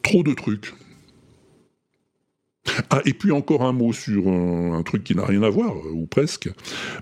Trop 0.03 0.23
de 0.23 0.33
trucs. 0.35 0.73
Ah, 2.91 3.01
et 3.05 3.12
puis 3.12 3.33
encore 3.33 3.62
un 3.62 3.73
mot 3.73 3.93
sur 3.93 4.29
un, 4.29 4.83
truc 4.83 5.05
qui 5.05 5.14
n'a 5.14 5.25
rien 5.25 5.43
à 5.43 5.51
voir, 5.51 5.73
euh, 5.75 5.93
ou 5.93 6.07
presque. 6.07 6.49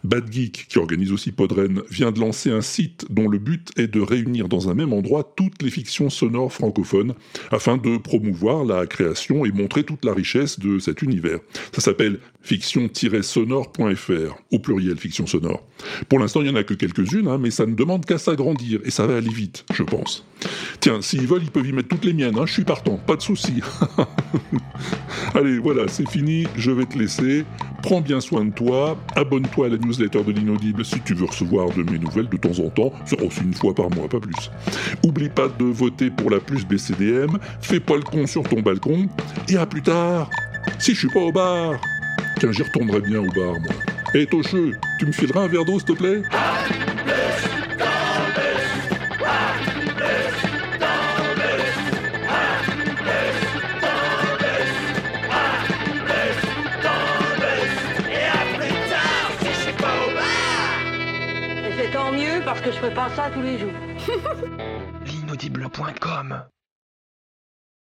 Bad 0.02 0.32
Geek, 0.32 0.66
qui 0.68 0.78
organise 0.78 1.12
aussi 1.12 1.32
Podren, 1.32 1.82
vient 1.90 2.12
de 2.12 2.20
lancer 2.20 2.50
un 2.50 2.60
site 2.60 3.06
dont 3.10 3.28
le 3.28 3.38
but 3.38 3.70
est 3.76 3.88
de 3.88 4.00
réunir 4.00 4.48
dans 4.48 4.68
un 4.68 4.74
même 4.74 4.92
endroit 4.92 5.34
toutes 5.36 5.62
les 5.62 5.70
fictions 5.70 6.10
sonores 6.10 6.52
francophones, 6.52 7.14
afin 7.50 7.76
de 7.76 7.96
promouvoir 7.98 8.64
la 8.64 8.86
création 8.86 9.44
et 9.44 9.52
montrer 9.52 9.84
toute 9.84 10.04
la 10.04 10.14
richesse 10.14 10.58
de 10.58 10.78
cet 10.78 11.02
univers. 11.02 11.40
Ça 11.72 11.80
s'appelle 11.80 12.20
fiction-sonore.fr, 12.42 14.36
au 14.50 14.58
pluriel 14.58 14.98
fiction 14.98 15.26
sonore. 15.26 15.62
Pour 16.08 16.18
l'instant, 16.18 16.40
il 16.42 16.44
n'y 16.44 16.50
en 16.50 16.56
a 16.56 16.64
que 16.64 16.74
quelques-unes, 16.74 17.28
hein, 17.28 17.38
mais 17.38 17.50
ça 17.50 17.66
ne 17.66 17.74
demande 17.74 18.04
qu'à 18.04 18.18
s'agrandir, 18.18 18.80
et 18.84 18.90
ça 18.90 19.06
va 19.06 19.16
aller 19.16 19.32
vite, 19.32 19.64
je 19.72 19.82
pense. 19.82 20.26
Tiens, 20.80 21.00
s'ils 21.00 21.26
veulent, 21.26 21.42
ils 21.42 21.50
peuvent 21.50 21.66
y 21.66 21.72
mettre 21.72 21.88
toutes 21.88 22.04
les 22.04 22.12
miennes, 22.12 22.38
hein, 22.38 22.46
je 22.46 22.52
suis 22.52 22.64
partant, 22.64 22.96
pas 22.96 23.16
de 23.16 23.22
souci. 23.22 23.54
Allez, 25.34 25.53
voilà, 25.58 25.88
c'est 25.88 26.08
fini, 26.08 26.46
je 26.56 26.70
vais 26.70 26.84
te 26.84 26.98
laisser. 26.98 27.44
Prends 27.82 28.00
bien 28.00 28.20
soin 28.20 28.44
de 28.44 28.50
toi, 28.50 28.96
abonne-toi 29.14 29.66
à 29.66 29.68
la 29.68 29.76
newsletter 29.76 30.22
de 30.22 30.32
l'inaudible 30.32 30.84
si 30.84 31.00
tu 31.00 31.14
veux 31.14 31.26
recevoir 31.26 31.68
de 31.70 31.82
mes 31.82 31.98
nouvelles 31.98 32.28
de 32.28 32.36
temps 32.36 32.58
en 32.64 32.70
temps, 32.70 32.92
c'est 33.04 33.20
aussi 33.20 33.40
une 33.42 33.54
fois 33.54 33.74
par 33.74 33.90
mois, 33.90 34.08
pas 34.08 34.20
plus. 34.20 34.50
Oublie 35.04 35.28
pas 35.28 35.48
de 35.48 35.64
voter 35.64 36.10
pour 36.10 36.30
la 36.30 36.40
plus 36.40 36.66
BCDM, 36.66 37.38
fais 37.60 37.80
pas 37.80 37.96
le 37.96 38.02
con 38.02 38.26
sur 38.26 38.42
ton 38.42 38.60
balcon, 38.60 39.08
et 39.48 39.56
à 39.56 39.66
plus 39.66 39.82
tard, 39.82 40.30
si 40.78 40.94
je 40.94 41.00
suis 41.00 41.08
pas 41.08 41.20
au 41.20 41.32
bar. 41.32 41.80
Tiens, 42.38 42.52
j'y 42.52 42.62
retournerai 42.62 43.00
bien 43.00 43.20
au 43.20 43.30
bar, 43.32 43.60
moi. 43.60 43.74
Hé, 44.14 44.26
Tocheux, 44.26 44.72
tu 44.98 45.06
me 45.06 45.12
fileras 45.12 45.42
un 45.42 45.48
verre 45.48 45.64
d'eau, 45.64 45.78
s'il 45.78 45.88
te 45.88 45.92
plaît? 45.92 46.22
Que 62.64 62.72
je 62.72 62.78
fais 62.78 62.94
pas 62.94 63.10
ça 63.10 63.30
tous 63.30 63.42
les 63.42 63.58
jours. 63.58 63.72
L'inaudible.com 65.04 66.53